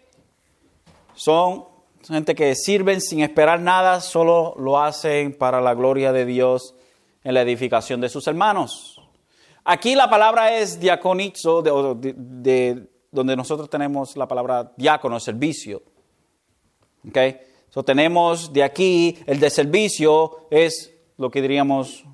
[1.16, 1.64] son
[2.06, 6.76] gente que sirven sin esperar nada, solo lo hacen para la gloria de Dios
[7.24, 9.00] en la edificación de sus hermanos.
[9.64, 15.82] Aquí la palabra es diaconizo, de, donde nosotros tenemos la palabra diácono, servicio.
[17.08, 17.36] Okay?
[17.68, 22.04] So, tenemos de aquí el de servicio es lo que diríamos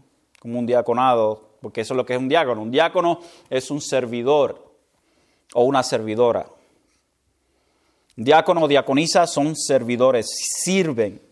[0.40, 2.60] como un diaconado, porque eso es lo que es un diácono.
[2.60, 4.76] Un diácono es un servidor
[5.54, 6.46] o una servidora.
[8.16, 10.26] Diácono o diaconisa son servidores,
[10.62, 11.22] sirven.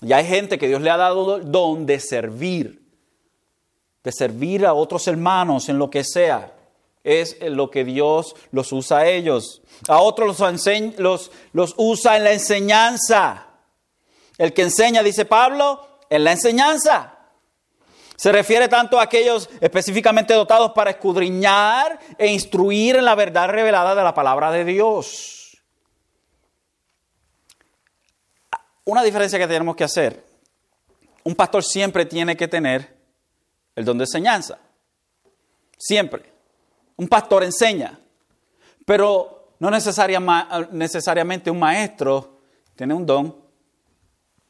[0.00, 2.82] Y hay gente que Dios le ha dado don de servir,
[4.02, 6.52] de servir a otros hermanos en lo que sea.
[7.04, 9.62] Es lo que Dios los usa a ellos.
[9.86, 10.66] A otros los,
[10.98, 13.46] los, los usa en la enseñanza.
[14.36, 17.11] El que enseña, dice Pablo, en la enseñanza.
[18.22, 23.96] Se refiere tanto a aquellos específicamente dotados para escudriñar e instruir en la verdad revelada
[23.96, 25.40] de la palabra de Dios.
[28.84, 30.24] una diferencia que tenemos que hacer.
[31.24, 32.96] Un pastor siempre tiene que tener
[33.74, 34.56] el don de enseñanza.
[35.76, 36.32] Siempre.
[36.98, 37.98] Un pastor enseña.
[38.86, 42.38] Pero no necesariamente un maestro
[42.76, 43.36] tiene un don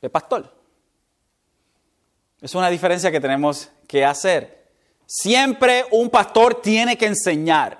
[0.03, 0.62] de pastor.
[2.43, 4.67] Es una diferencia que tenemos que hacer.
[5.07, 7.79] Siempre un pastor tiene que enseñar,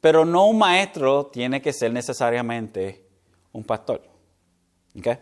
[0.00, 3.06] pero no un maestro tiene que ser necesariamente
[3.52, 4.02] un pastor.
[4.98, 5.18] ¿Okay?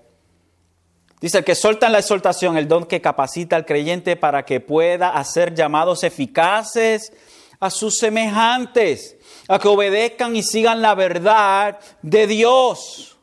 [1.21, 4.61] Dice, el que solta en la exhortación, el don que capacita al creyente para que
[4.61, 7.13] pueda hacer llamados eficaces
[7.61, 13.19] a sus semejantes, a que obedezcan y sigan la verdad de Dios.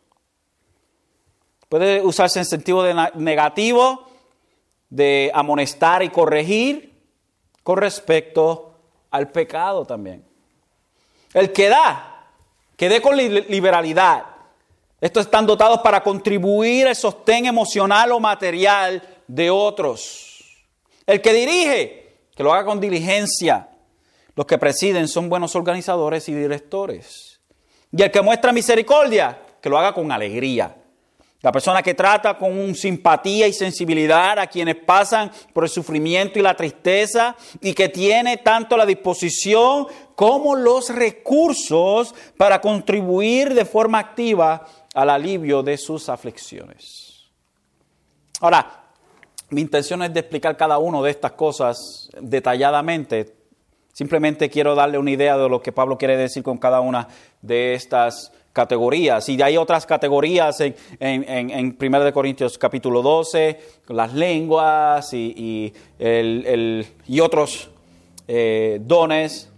[1.67, 4.14] Puede usarse en sentido negativo,
[4.89, 6.93] de amonestar y corregir,
[7.63, 8.79] con respecto
[9.11, 10.23] al pecado también.
[11.33, 12.29] El que da,
[12.77, 14.35] que dé con liberalidad
[15.05, 20.43] estos están dotados para contribuir al sostén emocional o material de otros.
[21.05, 23.69] El que dirige, que lo haga con diligencia.
[24.35, 27.39] Los que presiden son buenos organizadores y directores.
[27.91, 30.75] Y el que muestra misericordia, que lo haga con alegría.
[31.45, 36.41] La persona que trata con simpatía y sensibilidad a quienes pasan por el sufrimiento y
[36.41, 39.85] la tristeza y que tiene tanto la disposición
[40.15, 44.65] como los recursos para contribuir de forma activa
[44.95, 47.29] al alivio de sus aflicciones.
[48.41, 48.85] Ahora,
[49.51, 53.35] mi intención es de explicar cada una de estas cosas detalladamente.
[53.93, 57.07] Simplemente quiero darle una idea de lo que Pablo quiere decir con cada una
[57.43, 59.27] de estas categorías.
[59.27, 67.69] Y hay otras categorías en, en, 1 Corintios capítulo 12, las lenguas y, y, otros
[68.29, 69.51] eh, dones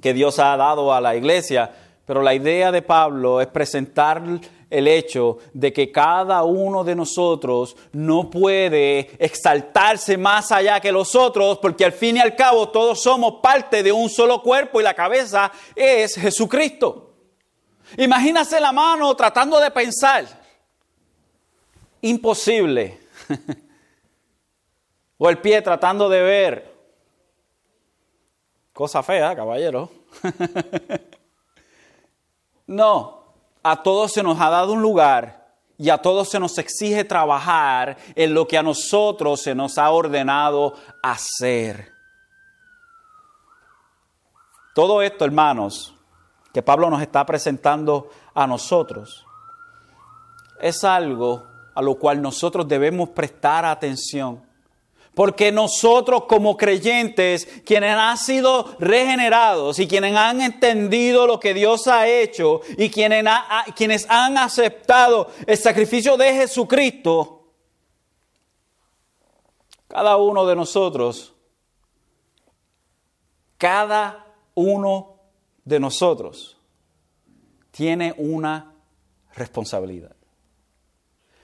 [0.00, 1.72] que Dios ha dado a la iglesia.
[2.06, 4.22] Pero la idea de Pablo es presentar
[4.70, 11.16] el hecho de que cada uno de nosotros no puede exaltarse más allá que los
[11.16, 14.84] otros, porque al fin y al cabo todos somos parte de un solo cuerpo y
[14.84, 17.13] la cabeza es Jesucristo.
[17.96, 20.26] Imagínase la mano tratando de pensar.
[22.02, 23.00] Imposible.
[25.18, 26.74] o el pie tratando de ver.
[28.72, 29.90] Cosa fea, caballero.
[32.66, 33.24] no,
[33.62, 35.44] a todos se nos ha dado un lugar
[35.78, 39.90] y a todos se nos exige trabajar en lo que a nosotros se nos ha
[39.90, 41.92] ordenado hacer.
[44.74, 45.93] Todo esto, hermanos,
[46.54, 49.26] que Pablo nos está presentando a nosotros,
[50.60, 51.42] es algo
[51.74, 54.40] a lo cual nosotros debemos prestar atención.
[55.16, 61.88] Porque nosotros como creyentes, quienes han sido regenerados y quienes han entendido lo que Dios
[61.88, 67.48] ha hecho y quienes, han aceptado el sacrificio de Jesucristo,
[69.88, 71.34] cada uno de nosotros,
[73.58, 74.24] cada
[74.54, 75.13] uno
[75.64, 76.56] de nosotros
[77.70, 78.74] tiene una
[79.34, 80.14] responsabilidad.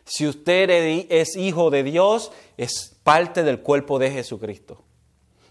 [0.04, 0.70] Si usted
[1.08, 4.84] es hijo de Dios, es parte del cuerpo de Jesucristo.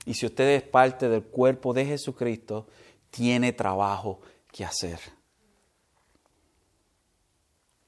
[0.06, 2.68] Y si usted es parte del cuerpo de Jesucristo,
[3.10, 4.20] tiene trabajo
[4.52, 5.00] que hacer.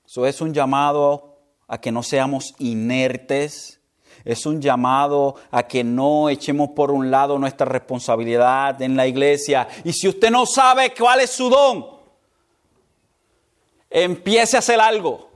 [0.05, 3.80] Eso es un llamado a que no seamos inertes.
[4.23, 9.67] Es un llamado a que no echemos por un lado nuestra responsabilidad en la iglesia.
[9.83, 11.85] Y si usted no sabe cuál es su don,
[13.89, 15.29] empiece a hacer algo.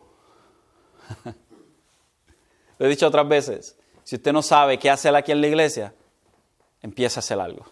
[2.78, 3.78] Lo he dicho otras veces.
[4.04, 5.94] Si usted no sabe qué hacer aquí en la iglesia,
[6.82, 7.66] empiece a hacer algo.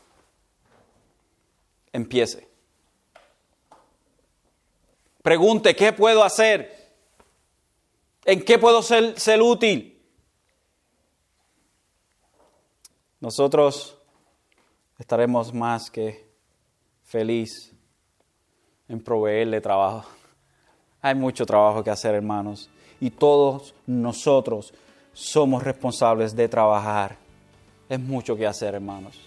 [1.91, 2.47] Empiece.
[5.22, 6.91] Pregunte, ¿qué puedo hacer?
[8.26, 9.93] ¿En qué puedo ser, ser útil?
[13.24, 13.97] Nosotros
[14.99, 16.28] estaremos más que
[17.03, 17.71] feliz
[18.89, 20.09] en proveerle trabajo.
[21.01, 22.69] Hay mucho trabajo que hacer, hermanos
[22.99, 24.74] y todos nosotros
[25.13, 27.15] somos responsables de trabajar.
[27.88, 29.17] Es mucho que hacer, hermanos.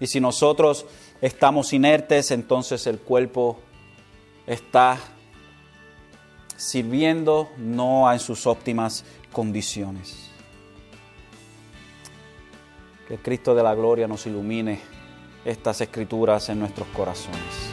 [0.00, 0.86] Y si nosotros
[1.20, 3.58] estamos inertes, entonces el cuerpo
[4.46, 4.98] está
[6.56, 9.04] sirviendo no en sus óptimas
[9.34, 10.27] condiciones.
[13.08, 14.80] Que Cristo de la gloria nos ilumine
[15.42, 17.67] estas escrituras en nuestros corazones.